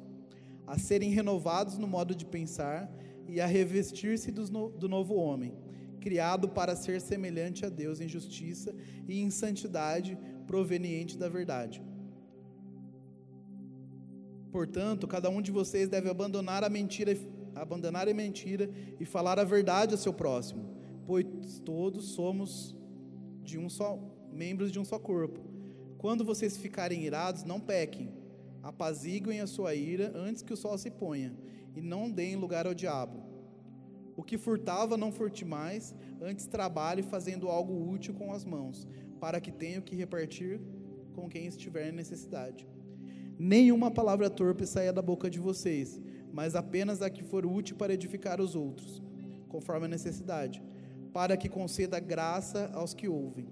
a 0.72 0.78
serem 0.78 1.10
renovados 1.10 1.78
no 1.78 1.86
modo 1.86 2.16
de 2.16 2.26
pensar 2.26 2.90
e 3.28 3.42
a 3.42 3.46
revestir-se 3.46 4.32
do 4.32 4.88
novo 4.88 5.16
homem, 5.16 5.54
criado 6.00 6.48
para 6.48 6.78
ser 6.78 7.02
semelhante 7.02 7.66
a 7.66 7.70
Deus 7.70 8.00
em 8.00 8.08
justiça 8.08 8.74
e 9.06 9.20
em 9.20 9.30
santidade 9.30 10.18
proveniente 10.48 11.18
da 11.18 11.28
verdade. 11.28 11.84
Portanto, 14.50 15.10
cada 15.10 15.30
um 15.30 15.42
de 15.42 15.52
vocês 15.52 15.90
deve 15.90 16.10
abandonar 16.10 16.64
a 16.64 16.70
mentira, 16.70 17.18
abandonar 17.54 18.08
a 18.08 18.14
mentira 18.14 18.70
e 18.98 19.04
falar 19.04 19.40
a 19.40 19.44
verdade 19.44 19.92
ao 19.94 19.98
seu 19.98 20.14
próximo, 20.14 20.74
pois 21.06 21.60
todos 21.66 22.14
somos 22.14 22.78
de 23.44 23.58
um 23.60 23.70
só 23.70 24.00
membros 24.32 24.72
de 24.72 24.80
um 24.80 24.86
só 24.86 24.98
corpo. 24.98 25.42
Quando 25.98 26.24
vocês 26.24 26.56
ficarem 26.56 27.04
irados, 27.04 27.44
não 27.44 27.60
pequem. 27.60 28.21
Apaziguem 28.64 29.40
a 29.40 29.48
sua 29.48 29.74
ira 29.74 30.12
antes 30.16 30.42
que 30.42 30.54
o 30.54 30.58
sol 30.58 30.78
se 30.78 30.90
ponha, 30.92 31.36
e 31.76 31.82
não 31.82 32.10
deem 32.10 32.36
lugar 32.36 32.68
ao 32.68 32.74
diabo. 32.74 33.24
O 34.16 34.24
que 34.24 34.38
furtava, 34.38 34.98
não 34.98 35.12
furte 35.12 35.44
mais, 35.44 35.96
antes 36.22 36.46
trabalhe 36.46 37.02
fazendo 37.02 37.50
algo 37.50 37.90
útil 37.90 38.14
com 38.14 38.32
as 38.32 38.46
mãos, 38.46 38.88
para 39.20 39.40
que 39.40 39.52
tenha 39.52 39.80
o 39.80 39.84
que 39.84 39.96
repartir 39.96 40.60
com 41.14 41.30
quem 41.30 41.46
estiver 41.46 41.90
em 41.90 41.96
necessidade. 41.96 42.68
Nenhuma 43.38 43.90
palavra 43.90 44.30
torpe 44.30 44.68
saia 44.68 44.94
da 44.94 45.02
boca 45.02 45.30
de 45.30 45.40
vocês, 45.40 46.00
mas 46.32 46.56
apenas 46.56 47.02
a 47.02 47.10
que 47.10 47.24
for 47.24 47.46
útil 47.46 47.76
para 47.76 47.94
edificar 47.94 48.40
os 48.40 48.56
outros, 48.56 49.02
conforme 49.48 49.86
a 49.86 49.90
necessidade, 49.90 50.62
para 51.12 51.36
que 51.36 51.50
conceda 51.50 52.00
graça 52.00 52.70
aos 52.74 52.94
que 52.94 53.08
ouvem. 53.08 53.48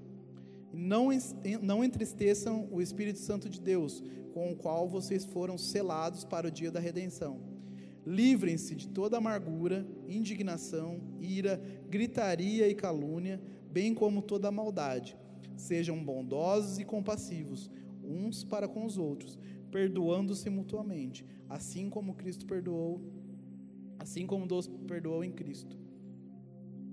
Não, 0.71 1.11
entristeçam 1.83 2.67
o 2.71 2.81
Espírito 2.81 3.19
Santo 3.19 3.49
de 3.49 3.59
Deus, 3.59 4.03
com 4.33 4.51
o 4.51 4.55
qual 4.55 4.87
vocês 4.87 5.25
foram 5.25 5.57
selados 5.57 6.23
para 6.23 6.47
o 6.47 6.51
dia 6.51 6.71
da 6.71 6.79
redenção. 6.79 7.39
Livrem-se 8.05 8.75
de 8.75 8.87
toda 8.87 9.17
amargura, 9.17 9.85
indignação, 10.07 11.01
ira, 11.19 11.61
gritaria 11.89 12.67
e 12.67 12.75
calúnia, 12.75 13.41
bem 13.71 13.93
como 13.93 14.21
toda 14.21 14.51
maldade 14.51 15.17
Sejam 15.59 16.01
bondosos 16.01 16.79
e 16.79 16.85
compassivos 16.85 17.69
uns 18.01 18.45
para 18.45 18.65
com 18.65 18.85
os 18.85 18.97
outros, 18.97 19.37
perdoando-se 19.69 20.49
mutuamente, 20.49 21.25
assim 21.49 21.89
como 21.89 22.15
Cristo 22.15 22.45
perdoou, 22.45 23.01
assim 23.99 24.25
como 24.25 24.47
Deus 24.47 24.67
perdoou 24.87 25.21
em 25.21 25.31
Cristo. 25.31 25.77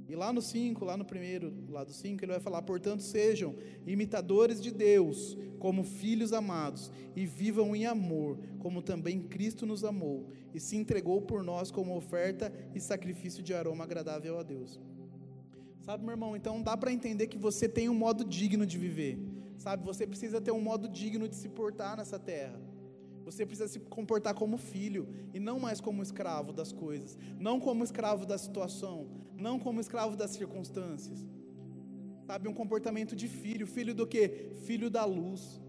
E 0.08 0.14
lá 0.14 0.32
no 0.32 0.40
5, 0.40 0.84
lá 0.84 0.96
no 0.96 1.04
primeiro, 1.04 1.52
lá 1.68 1.82
do 1.82 1.92
5, 1.92 2.24
ele 2.24 2.32
vai 2.32 2.40
falar: 2.40 2.62
portanto, 2.62 3.02
sejam 3.02 3.54
imitadores 3.86 4.62
de 4.62 4.70
Deus, 4.70 5.36
como 5.58 5.82
filhos 5.82 6.32
amados, 6.32 6.92
e 7.14 7.26
vivam 7.26 7.74
em 7.74 7.86
amor, 7.86 8.38
como 8.58 8.82
também 8.82 9.20
Cristo 9.20 9.66
nos 9.66 9.84
amou, 9.84 10.28
e 10.54 10.60
se 10.60 10.76
entregou 10.76 11.20
por 11.22 11.42
nós 11.42 11.70
como 11.70 11.96
oferta 11.96 12.52
e 12.74 12.80
sacrifício 12.80 13.42
de 13.42 13.52
aroma 13.52 13.84
agradável 13.84 14.38
a 14.38 14.42
Deus. 14.42 14.80
Sabe, 15.80 16.04
meu 16.04 16.12
irmão, 16.12 16.36
então 16.36 16.62
dá 16.62 16.76
para 16.76 16.92
entender 16.92 17.26
que 17.28 17.38
você 17.38 17.68
tem 17.68 17.88
um 17.88 17.94
modo 17.94 18.24
digno 18.24 18.66
de 18.66 18.78
viver. 18.78 19.18
Sabe, 19.58 19.84
você 19.84 20.06
precisa 20.06 20.40
ter 20.40 20.50
um 20.50 20.60
modo 20.60 20.88
digno 20.88 21.28
de 21.28 21.34
se 21.36 21.48
portar 21.48 21.96
nessa 21.96 22.18
terra. 22.18 22.60
Você 23.26 23.44
precisa 23.44 23.66
se 23.66 23.80
comportar 23.80 24.34
como 24.34 24.56
filho 24.56 25.08
e 25.34 25.40
não 25.40 25.58
mais 25.58 25.80
como 25.80 26.00
escravo 26.00 26.52
das 26.52 26.70
coisas, 26.70 27.18
não 27.40 27.58
como 27.58 27.82
escravo 27.82 28.24
da 28.24 28.38
situação, 28.38 29.08
não 29.36 29.58
como 29.58 29.80
escravo 29.80 30.16
das 30.16 30.30
circunstâncias. 30.30 31.26
Sabe, 32.24 32.48
um 32.48 32.54
comportamento 32.54 33.16
de 33.16 33.26
filho, 33.26 33.66
filho 33.66 33.92
do 33.92 34.06
que? 34.06 34.52
Filho 34.64 34.88
da 34.88 35.04
luz. 35.04 35.60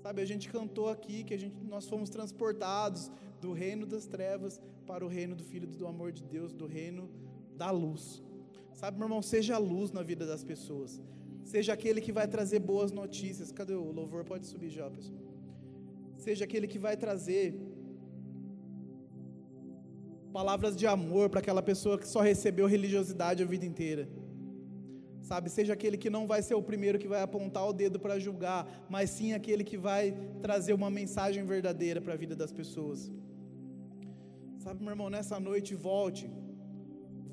Sabe, 0.00 0.22
a 0.22 0.24
gente 0.24 0.48
cantou 0.48 0.88
aqui 0.88 1.24
que 1.24 1.34
a 1.34 1.36
gente, 1.36 1.56
nós 1.64 1.88
fomos 1.88 2.08
transportados 2.08 3.10
do 3.40 3.52
reino 3.52 3.84
das 3.84 4.06
trevas 4.06 4.60
para 4.86 5.04
o 5.04 5.08
reino 5.08 5.34
do 5.34 5.42
filho 5.42 5.66
do 5.66 5.88
amor 5.88 6.12
de 6.12 6.22
Deus, 6.22 6.52
do 6.52 6.66
reino 6.66 7.10
da 7.56 7.72
luz. 7.72 8.22
Sabe, 8.74 8.96
meu 8.96 9.06
irmão, 9.06 9.22
seja 9.22 9.56
a 9.56 9.58
luz 9.58 9.90
na 9.90 10.04
vida 10.04 10.24
das 10.24 10.44
pessoas. 10.44 11.00
Seja 11.42 11.72
aquele 11.72 12.00
que 12.00 12.12
vai 12.12 12.28
trazer 12.28 12.60
boas 12.60 12.92
notícias. 12.92 13.50
Cadê 13.50 13.74
o 13.74 13.90
louvor? 13.90 14.24
Pode 14.24 14.46
subir 14.46 14.70
já, 14.70 14.88
pessoal. 14.88 15.25
Seja 16.26 16.44
aquele 16.46 16.66
que 16.72 16.80
vai 16.86 16.94
trazer 17.04 17.44
palavras 20.38 20.74
de 20.80 20.86
amor 20.96 21.26
para 21.30 21.40
aquela 21.42 21.62
pessoa 21.70 21.98
que 22.00 22.08
só 22.14 22.20
recebeu 22.30 22.66
religiosidade 22.76 23.42
a 23.42 23.48
vida 23.54 23.66
inteira. 23.70 24.04
Sabe, 25.28 25.46
seja 25.58 25.72
aquele 25.76 25.98
que 26.02 26.10
não 26.16 26.24
vai 26.32 26.40
ser 26.48 26.56
o 26.60 26.66
primeiro 26.70 27.00
que 27.02 27.12
vai 27.14 27.20
apontar 27.28 27.64
o 27.68 27.76
dedo 27.82 27.98
para 28.04 28.18
julgar, 28.26 28.60
mas 28.94 29.10
sim 29.16 29.30
aquele 29.38 29.64
que 29.70 29.78
vai 29.88 30.02
trazer 30.46 30.72
uma 30.80 30.90
mensagem 30.98 31.44
verdadeira 31.54 32.00
para 32.04 32.14
a 32.16 32.20
vida 32.24 32.36
das 32.42 32.52
pessoas. 32.60 33.00
Sabe, 34.64 34.82
meu 34.84 34.92
irmão, 34.94 35.10
nessa 35.16 35.38
noite 35.48 35.74
volte 35.88 36.26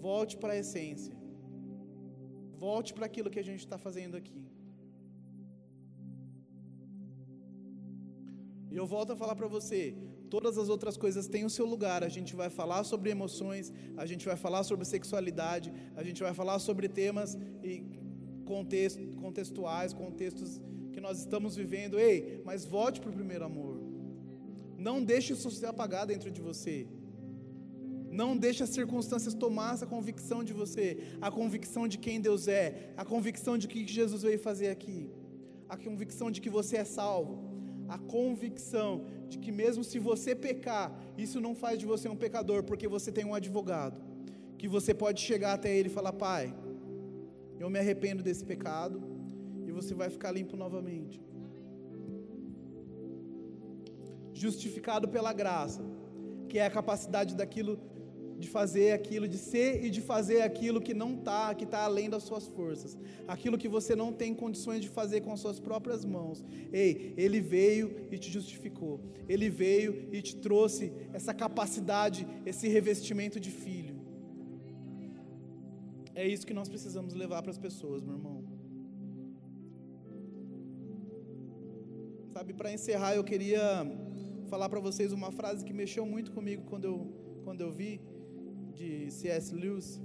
Volte 0.08 0.34
para 0.42 0.54
a 0.54 0.58
essência. 0.64 1.16
Volte 2.64 2.90
para 2.96 3.06
aquilo 3.10 3.30
que 3.34 3.42
a 3.44 3.48
gente 3.50 3.62
está 3.66 3.78
fazendo 3.86 4.16
aqui. 4.20 4.42
E 8.74 8.78
eu 8.82 8.88
volto 8.88 9.12
a 9.14 9.16
falar 9.16 9.36
para 9.36 9.48
você: 9.48 9.96
todas 10.32 10.58
as 10.58 10.68
outras 10.68 10.98
coisas 10.98 11.28
têm 11.28 11.46
o 11.46 11.50
seu 11.58 11.66
lugar. 11.74 12.04
A 12.04 12.10
gente 12.10 12.36
vai 12.36 12.50
falar 12.50 12.84
sobre 12.84 13.12
emoções, 13.12 13.72
a 13.96 14.06
gente 14.12 14.26
vai 14.26 14.36
falar 14.36 14.64
sobre 14.64 14.84
sexualidade, 14.84 15.72
a 15.96 16.04
gente 16.04 16.24
vai 16.24 16.34
falar 16.34 16.58
sobre 16.58 16.90
temas 16.90 17.38
e 17.64 17.84
contexto, 18.44 19.00
contextuais, 19.18 19.94
contextos 19.94 20.60
que 20.92 21.00
nós 21.00 21.20
estamos 21.20 21.56
vivendo. 21.56 22.00
Ei, 22.00 22.42
mas 22.44 22.66
volte 22.66 23.00
para 23.00 23.12
o 23.12 23.14
primeiro 23.14 23.46
amor. 23.46 23.76
Não 24.76 24.98
deixe 25.04 25.34
isso 25.34 25.52
se 25.52 25.66
apagar 25.68 26.08
dentro 26.08 26.32
de 26.32 26.42
você. 26.42 26.88
Não 28.10 28.36
deixe 28.36 28.64
as 28.64 28.70
circunstâncias 28.70 29.36
tomar 29.36 29.76
essa 29.76 29.86
convicção 29.86 30.44
de 30.44 30.52
você, 30.52 30.88
a 31.22 31.30
convicção 31.30 31.88
de 31.88 32.00
quem 32.00 32.20
Deus 32.20 32.48
é, 32.48 32.92
a 32.98 33.06
convicção 33.06 33.56
de 33.56 33.68
que 33.68 33.88
Jesus 33.88 34.24
veio 34.24 34.40
fazer 34.40 34.70
aqui, 34.70 35.12
a 35.70 35.78
convicção 35.78 36.30
de 36.32 36.42
que 36.42 36.50
você 36.50 36.78
é 36.78 36.84
salvo 36.84 37.53
a 37.88 37.98
convicção 37.98 39.06
de 39.28 39.38
que 39.38 39.52
mesmo 39.52 39.84
se 39.84 40.00
você 40.00 40.36
pecar, 40.36 40.92
isso 41.18 41.40
não 41.42 41.54
faz 41.56 41.80
de 41.80 41.86
você 41.86 42.08
um 42.10 42.16
pecador, 42.16 42.64
porque 42.64 42.88
você 42.88 43.12
tem 43.12 43.26
um 43.26 43.34
advogado, 43.34 44.02
que 44.58 44.68
você 44.68 44.94
pode 44.94 45.22
chegar 45.22 45.54
até 45.54 45.76
ele 45.76 45.90
e 45.90 45.92
falar: 45.92 46.14
Pai, 46.14 46.54
eu 47.60 47.70
me 47.70 47.80
arrependo 47.80 48.24
desse 48.24 48.46
pecado, 48.46 49.02
e 49.68 49.72
você 49.72 49.94
vai 49.94 50.10
ficar 50.10 50.32
limpo 50.32 50.56
novamente. 50.56 51.22
Justificado 54.34 55.08
pela 55.08 55.32
graça, 55.32 55.84
que 56.50 56.60
é 56.60 56.66
a 56.66 56.72
capacidade 56.72 57.36
daquilo 57.36 57.80
de 58.44 58.50
fazer 58.50 58.92
aquilo, 58.92 59.28
de 59.28 59.38
ser 59.38 59.84
e 59.86 59.90
de 59.90 60.02
fazer 60.02 60.42
aquilo 60.42 60.82
que 60.88 60.94
não 60.94 61.12
está, 61.18 61.54
que 61.56 61.66
está 61.70 61.82
além 61.90 62.10
das 62.10 62.24
suas 62.24 62.46
forças, 62.48 62.98
aquilo 63.28 63.58
que 63.58 63.70
você 63.78 63.96
não 63.96 64.12
tem 64.22 64.34
condições 64.44 64.82
de 64.82 64.90
fazer 64.90 65.22
com 65.22 65.32
as 65.36 65.40
suas 65.40 65.60
próprias 65.68 66.04
mãos. 66.16 66.44
Ei, 66.72 67.14
Ele 67.18 67.40
veio 67.40 67.86
e 68.12 68.18
te 68.18 68.30
justificou, 68.38 69.00
Ele 69.28 69.50
veio 69.50 70.10
e 70.12 70.22
te 70.22 70.36
trouxe 70.36 70.92
essa 71.14 71.34
capacidade, 71.34 72.28
esse 72.46 72.68
revestimento 72.68 73.40
de 73.40 73.52
filho. 73.64 73.96
É 76.16 76.28
isso 76.28 76.46
que 76.46 76.54
nós 76.54 76.70
precisamos 76.70 77.14
levar 77.14 77.42
para 77.42 77.52
as 77.52 77.58
pessoas, 77.58 78.04
meu 78.04 78.16
irmão. 78.16 78.44
Sabe, 82.34 82.54
para 82.54 82.72
encerrar, 82.72 83.16
eu 83.16 83.24
queria 83.24 83.64
falar 84.52 84.68
para 84.70 84.80
vocês 84.80 85.12
uma 85.12 85.32
frase 85.32 85.66
que 85.66 85.74
mexeu 85.74 86.06
muito 86.06 86.32
comigo 86.32 86.64
quando 86.70 86.86
eu, 86.86 86.98
quando 87.44 87.62
eu 87.62 87.72
vi 87.72 88.00
de 88.74 89.12
C.S. 89.12 89.54
Lewis, 89.54 90.00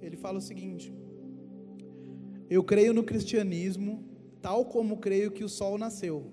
ele 0.00 0.16
fala 0.16 0.38
o 0.38 0.40
seguinte: 0.40 0.92
Eu 2.48 2.64
creio 2.64 2.94
no 2.94 3.04
cristianismo 3.04 4.04
tal 4.40 4.64
como 4.64 4.98
creio 4.98 5.30
que 5.30 5.44
o 5.44 5.48
sol 5.48 5.76
nasceu, 5.76 6.26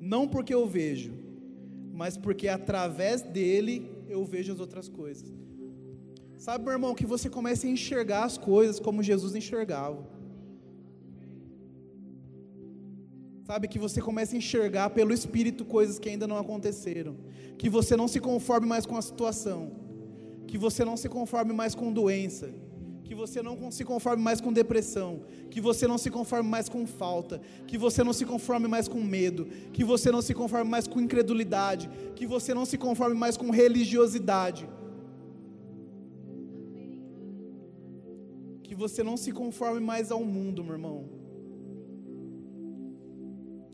não 0.00 0.28
porque 0.28 0.54
eu 0.54 0.66
vejo, 0.66 1.12
mas 1.92 2.16
porque 2.16 2.48
através 2.48 3.22
dele 3.22 3.90
eu 4.08 4.24
vejo 4.24 4.52
as 4.52 4.60
outras 4.60 4.88
coisas. 4.88 5.32
Sabe, 6.36 6.64
meu 6.64 6.72
irmão, 6.72 6.94
que 6.94 7.06
você 7.06 7.30
comece 7.30 7.66
a 7.66 7.70
enxergar 7.70 8.24
as 8.24 8.36
coisas 8.36 8.80
como 8.80 9.02
Jesus 9.02 9.34
enxergava. 9.34 10.04
Sabe, 13.44 13.68
que 13.68 13.78
você 13.78 14.00
comece 14.00 14.34
a 14.34 14.38
enxergar 14.38 14.90
pelo 14.90 15.12
Espírito 15.12 15.64
coisas 15.64 15.98
que 15.98 16.08
ainda 16.08 16.26
não 16.26 16.36
aconteceram. 16.36 17.16
Que 17.58 17.68
você 17.68 17.96
não 17.96 18.08
se 18.08 18.18
conforme 18.18 18.66
mais 18.66 18.84
com 18.86 18.96
a 18.96 19.02
situação 19.02 19.81
que 20.52 20.58
você 20.58 20.84
não 20.84 20.98
se 20.98 21.08
conforme 21.08 21.50
mais 21.54 21.74
com 21.74 21.90
doença, 21.90 22.52
que 23.04 23.14
você 23.14 23.40
não 23.40 23.70
se 23.70 23.84
conforme 23.90 24.22
mais 24.22 24.38
com 24.38 24.52
depressão, 24.52 25.22
que 25.50 25.62
você 25.62 25.86
não 25.88 25.96
se 25.96 26.10
conforme 26.10 26.46
mais 26.46 26.68
com 26.68 26.86
falta, 26.86 27.40
que 27.66 27.78
você 27.78 28.04
não 28.04 28.12
se 28.12 28.26
conforme 28.26 28.68
mais 28.68 28.86
com 28.86 29.00
medo, 29.02 29.46
que 29.72 29.82
você 29.82 30.10
não 30.10 30.20
se 30.20 30.34
conforme 30.34 30.70
mais 30.70 30.86
com 30.86 31.00
incredulidade, 31.00 31.88
que 32.14 32.26
você 32.26 32.52
não 32.52 32.66
se 32.66 32.76
conforme 32.76 33.16
mais 33.16 33.34
com 33.34 33.48
religiosidade. 33.48 34.68
Que 38.62 38.74
você 38.74 39.02
não 39.02 39.16
se 39.16 39.32
conforme 39.32 39.80
mais 39.80 40.10
ao 40.10 40.22
mundo, 40.22 40.62
meu 40.62 40.74
irmão. 40.74 41.08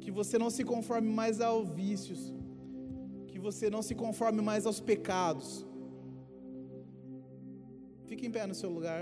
Que 0.01 0.13
você 0.13 0.39
não 0.39 0.49
se 0.49 0.63
conforme 0.63 1.11
mais 1.11 1.41
aos 1.41 1.69
vícios. 1.71 2.33
Que 3.27 3.41
você 3.41 3.69
não 3.69 3.83
se 3.83 3.97
conforme 3.97 4.41
mais 4.41 4.65
aos 4.65 4.81
pecados 4.81 5.67
Fique 8.11 8.27
em 8.27 8.31
pé 8.37 8.47
no 8.51 8.55
seu 8.61 8.71
lugar. 8.77 9.01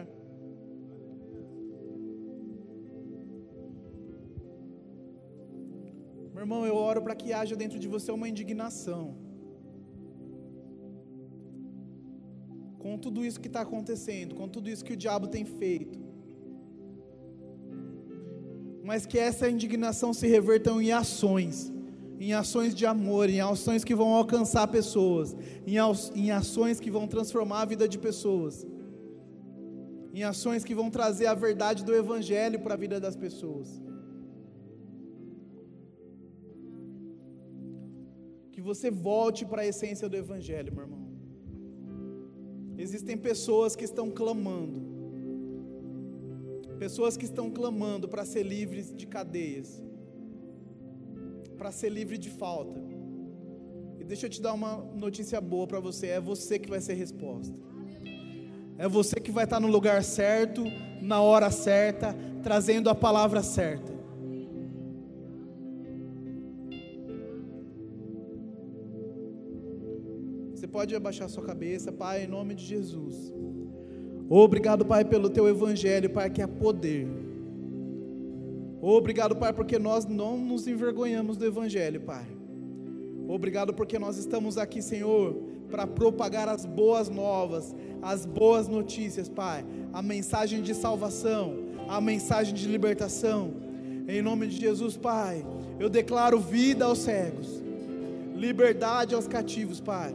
Meu 6.33 6.43
irmão, 6.45 6.63
eu 6.71 6.75
oro 6.75 7.01
para 7.05 7.15
que 7.21 7.33
haja 7.33 7.55
dentro 7.63 7.79
de 7.79 7.89
você 7.95 8.11
uma 8.17 8.29
indignação. 8.33 9.05
Com 12.83 12.99
tudo 13.05 13.25
isso 13.29 13.41
que 13.45 13.51
está 13.53 13.63
acontecendo, 13.69 14.35
com 14.41 14.49
tudo 14.49 14.69
isso 14.73 14.85
que 14.85 14.97
o 14.97 15.01
diabo 15.05 15.29
tem 15.37 15.45
feito. 15.45 15.99
Mas 18.83 19.07
que 19.07 19.19
essa 19.29 19.49
indignação 19.55 20.13
se 20.13 20.27
reverta 20.37 20.71
em 20.71 20.93
ações 20.93 21.57
em 22.19 22.33
ações 22.33 22.75
de 22.75 22.87
amor, 22.87 23.29
em 23.29 23.41
ações 23.41 23.85
que 23.85 23.95
vão 23.95 24.15
alcançar 24.15 24.67
pessoas, 24.69 25.37
em, 25.67 26.31
ações 26.31 26.81
que 26.81 26.91
vão 26.91 27.07
transformar 27.07 27.61
a 27.61 27.67
vida 27.67 27.87
de 27.87 27.99
pessoas 27.99 28.67
em 30.19 30.23
ações 30.23 30.65
que 30.65 30.75
vão 30.75 30.89
trazer 30.97 31.27
a 31.27 31.35
verdade 31.47 31.85
do 31.85 31.95
Evangelho 31.95 32.59
para 32.61 32.73
a 32.73 32.83
vida 32.85 32.99
das 32.99 33.17
pessoas. 33.25 33.69
Que 38.55 38.63
você 38.69 38.91
volte 38.91 39.45
para 39.51 39.61
a 39.61 39.67
essência 39.73 40.09
do 40.09 40.17
Evangelho, 40.17 40.73
meu 40.73 40.85
irmão. 40.85 41.05
Existem 42.79 43.19
pessoas 43.29 43.77
que 43.77 43.85
estão 43.85 44.11
clamando, 44.11 44.81
pessoas 46.79 47.15
que 47.19 47.27
estão 47.31 47.51
clamando 47.51 48.09
para 48.09 48.25
ser 48.25 48.43
livres 48.43 48.95
de 49.01 49.07
cadeias, 49.07 49.69
para 51.59 51.71
ser 51.71 51.91
livre 51.91 52.17
de 52.17 52.31
falta. 52.31 52.81
E 54.01 54.05
deixa 54.05 54.27
eu 54.27 54.31
te 54.31 54.41
dar 54.41 54.55
uma 54.55 54.77
notícia 55.07 55.43
boa 55.43 55.67
para 55.67 55.81
você: 55.89 56.07
é 56.07 56.21
você 56.33 56.59
que 56.59 56.71
vai 56.75 56.81
ser 56.81 56.95
resposta. 56.95 57.76
É 58.79 58.89
você 58.89 59.17
que 59.17 59.31
vai 59.31 59.45
estar 59.45 59.59
no 59.59 59.69
lugar 59.69 60.03
certo, 60.05 60.65
na 61.01 61.21
hora 61.21 61.51
certa, 61.51 62.15
trazendo 62.43 62.91
a 62.91 62.95
palavra 62.95 63.43
certa. 63.43 63.95
Você 70.55 70.67
pode 70.67 70.95
abaixar 70.95 71.29
sua 71.29 71.43
cabeça, 71.43 71.91
Pai, 71.91 72.25
em 72.25 72.27
nome 72.27 72.55
de 72.55 72.65
Jesus. 72.65 73.33
Obrigado, 74.29 74.85
Pai, 74.85 75.05
pelo 75.05 75.31
teu 75.31 75.49
evangelho, 75.49 76.11
Pai, 76.11 76.29
que 76.29 76.43
é 76.43 76.47
poder. 76.47 77.07
Obrigado, 78.81 79.37
Pai, 79.37 79.53
porque 79.53 79.79
nós 79.79 80.05
não 80.05 80.37
nos 80.37 80.67
envergonhamos 80.67 81.37
do 81.37 81.47
evangelho, 81.47 82.01
Pai. 82.01 82.27
Obrigado 83.29 83.73
porque 83.75 83.99
nós 83.99 84.17
estamos 84.19 84.59
aqui, 84.59 84.83
Senhor, 84.83 85.35
para 85.71 85.87
propagar 85.87 86.49
as 86.49 86.65
boas 86.65 87.09
novas, 87.09 87.75
as 88.03 88.25
boas 88.25 88.69
notícias, 88.69 89.29
Pai, 89.29 89.65
a 89.93 90.03
mensagem 90.03 90.63
de 90.63 90.75
salvação, 90.75 91.55
a 91.89 92.01
mensagem 92.01 92.55
de 92.55 92.67
libertação. 92.69 93.53
Em 94.09 94.23
nome 94.23 94.47
de 94.47 94.61
Jesus, 94.61 94.97
Pai, 94.97 95.45
eu 95.79 95.89
declaro 95.89 96.39
vida 96.39 96.85
aos 96.85 96.99
cegos, 96.99 97.63
liberdade 98.35 99.15
aos 99.15 99.27
cativos, 99.27 99.81
Pai. 99.81 100.15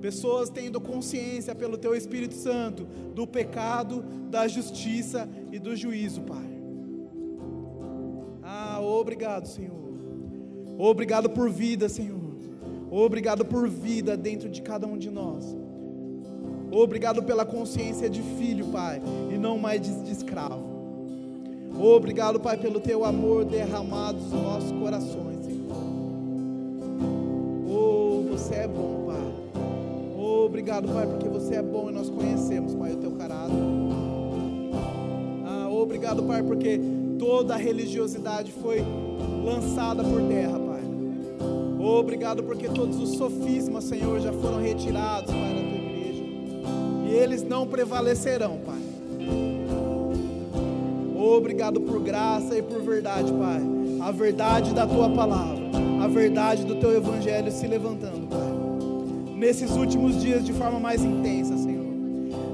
Pessoas 0.00 0.50
tendo 0.50 0.80
consciência 0.80 1.54
pelo 1.54 1.78
Teu 1.78 1.94
Espírito 1.94 2.34
Santo 2.34 2.84
do 3.14 3.26
pecado, 3.26 4.04
da 4.28 4.46
justiça 4.46 5.28
e 5.50 5.58
do 5.58 5.74
juízo, 5.74 6.22
Pai. 6.22 6.50
Ah, 8.42 8.80
obrigado, 8.80 9.46
Senhor. 9.46 9.84
Obrigado 10.78 11.30
por 11.30 11.50
vida, 11.50 11.88
Senhor. 11.88 12.20
Obrigado 12.90 13.44
por 13.44 13.68
vida 13.68 14.16
dentro 14.16 14.48
de 14.48 14.62
cada 14.62 14.86
um 14.86 14.98
de 14.98 15.10
nós. 15.10 15.63
Obrigado 16.74 17.22
pela 17.22 17.44
consciência 17.44 18.10
de 18.10 18.20
filho, 18.20 18.66
Pai, 18.66 19.00
e 19.32 19.38
não 19.38 19.56
mais 19.56 19.80
de, 19.80 19.94
de 20.02 20.10
escravo. 20.10 20.74
Obrigado, 21.78 22.40
Pai, 22.40 22.56
pelo 22.56 22.80
teu 22.80 23.04
amor 23.04 23.44
derramado 23.44 24.18
nos 24.18 24.32
nossos 24.32 24.72
corações, 24.72 25.44
Senhor. 25.44 25.76
Oh, 27.68 28.24
você 28.28 28.54
é 28.54 28.68
bom, 28.68 29.06
Pai. 29.06 29.62
Obrigado, 30.44 30.88
Pai, 30.88 31.06
porque 31.06 31.28
você 31.28 31.54
é 31.54 31.62
bom 31.62 31.90
e 31.90 31.92
nós 31.92 32.10
conhecemos, 32.10 32.74
Pai, 32.74 32.92
o 32.92 32.96
teu 32.96 33.12
caráter. 33.12 33.54
Ah, 35.46 35.68
obrigado, 35.70 36.24
Pai, 36.24 36.42
porque 36.42 36.80
toda 37.20 37.54
a 37.54 37.56
religiosidade 37.56 38.50
foi 38.50 38.84
lançada 39.44 40.02
por 40.02 40.20
terra, 40.22 40.64
Obrigado 41.84 42.42
porque 42.42 42.66
todos 42.66 42.98
os 42.98 43.10
sofismas, 43.18 43.84
Senhor, 43.84 44.18
já 44.18 44.32
foram 44.32 44.58
retirados, 44.58 45.30
Pai, 45.30 45.54
da 45.54 45.68
tua 45.68 45.73
eles 47.14 47.42
não 47.42 47.66
prevalecerão, 47.66 48.58
Pai. 48.64 48.94
Obrigado 51.16 51.80
por 51.80 52.00
graça 52.00 52.56
e 52.56 52.62
por 52.62 52.82
verdade, 52.82 53.32
Pai. 53.32 53.60
A 54.00 54.10
verdade 54.10 54.74
da 54.74 54.86
tua 54.86 55.08
palavra, 55.10 55.64
a 56.02 56.06
verdade 56.06 56.64
do 56.64 56.76
teu 56.76 56.94
evangelho 56.94 57.50
se 57.50 57.66
levantando, 57.66 58.28
Pai. 58.28 59.36
Nesses 59.36 59.70
últimos 59.72 60.20
dias 60.20 60.44
de 60.44 60.52
forma 60.52 60.78
mais 60.78 61.02
intensa, 61.02 61.56
Senhor. 61.56 61.84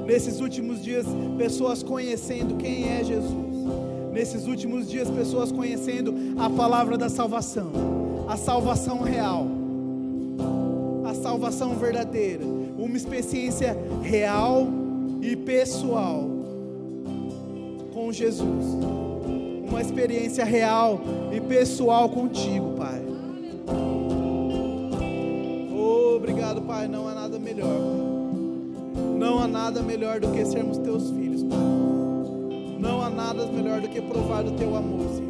Nesses 0.07 0.41
últimos 0.41 0.83
dias, 0.83 1.07
pessoas 1.37 1.83
conhecendo 1.83 2.57
quem 2.57 2.89
é 2.89 3.05
Jesus. 3.05 3.51
Nesses 4.13 4.47
últimos 4.47 4.89
dias, 4.89 5.09
pessoas 5.09 5.53
conhecendo 5.53 6.15
a 6.39 6.51
palavra 6.51 6.99
da 6.99 7.09
salvação, 7.09 7.71
a 8.29 8.37
salvação 8.37 9.03
real, 9.03 9.47
a 11.05 11.15
salvação 11.15 11.77
verdadeira, 11.77 12.45
uma 12.81 12.97
experiência 12.97 13.77
real 14.03 14.67
e 15.21 15.37
pessoal 15.37 16.29
com 17.93 18.11
Jesus. 18.11 18.65
Uma 19.69 19.81
experiência 19.81 20.45
real 20.45 21.01
e 21.31 21.41
pessoal 21.41 22.09
contigo, 22.09 22.75
Pai. 22.77 23.01
Obrigado, 26.17 26.63
Pai. 26.63 26.89
Não 26.89 27.07
há 27.07 27.15
nada 27.15 27.39
melhor. 27.39 27.79
Não 29.19 29.39
há 29.41 29.47
nada 29.47 29.83
melhor 29.83 30.19
do 30.19 30.33
que 30.33 30.45
sermos 30.45 30.79
teus 30.79 31.11
filhos, 31.11 31.43
Pai. 31.43 31.59
Não 32.79 33.03
há 33.03 33.11
nada 33.11 33.47
melhor 33.47 33.81
do 33.81 33.89
que 33.89 34.01
provar 34.01 34.43
do 34.43 34.53
teu 34.53 34.75
amor, 34.75 35.09
Senhor. 35.11 35.30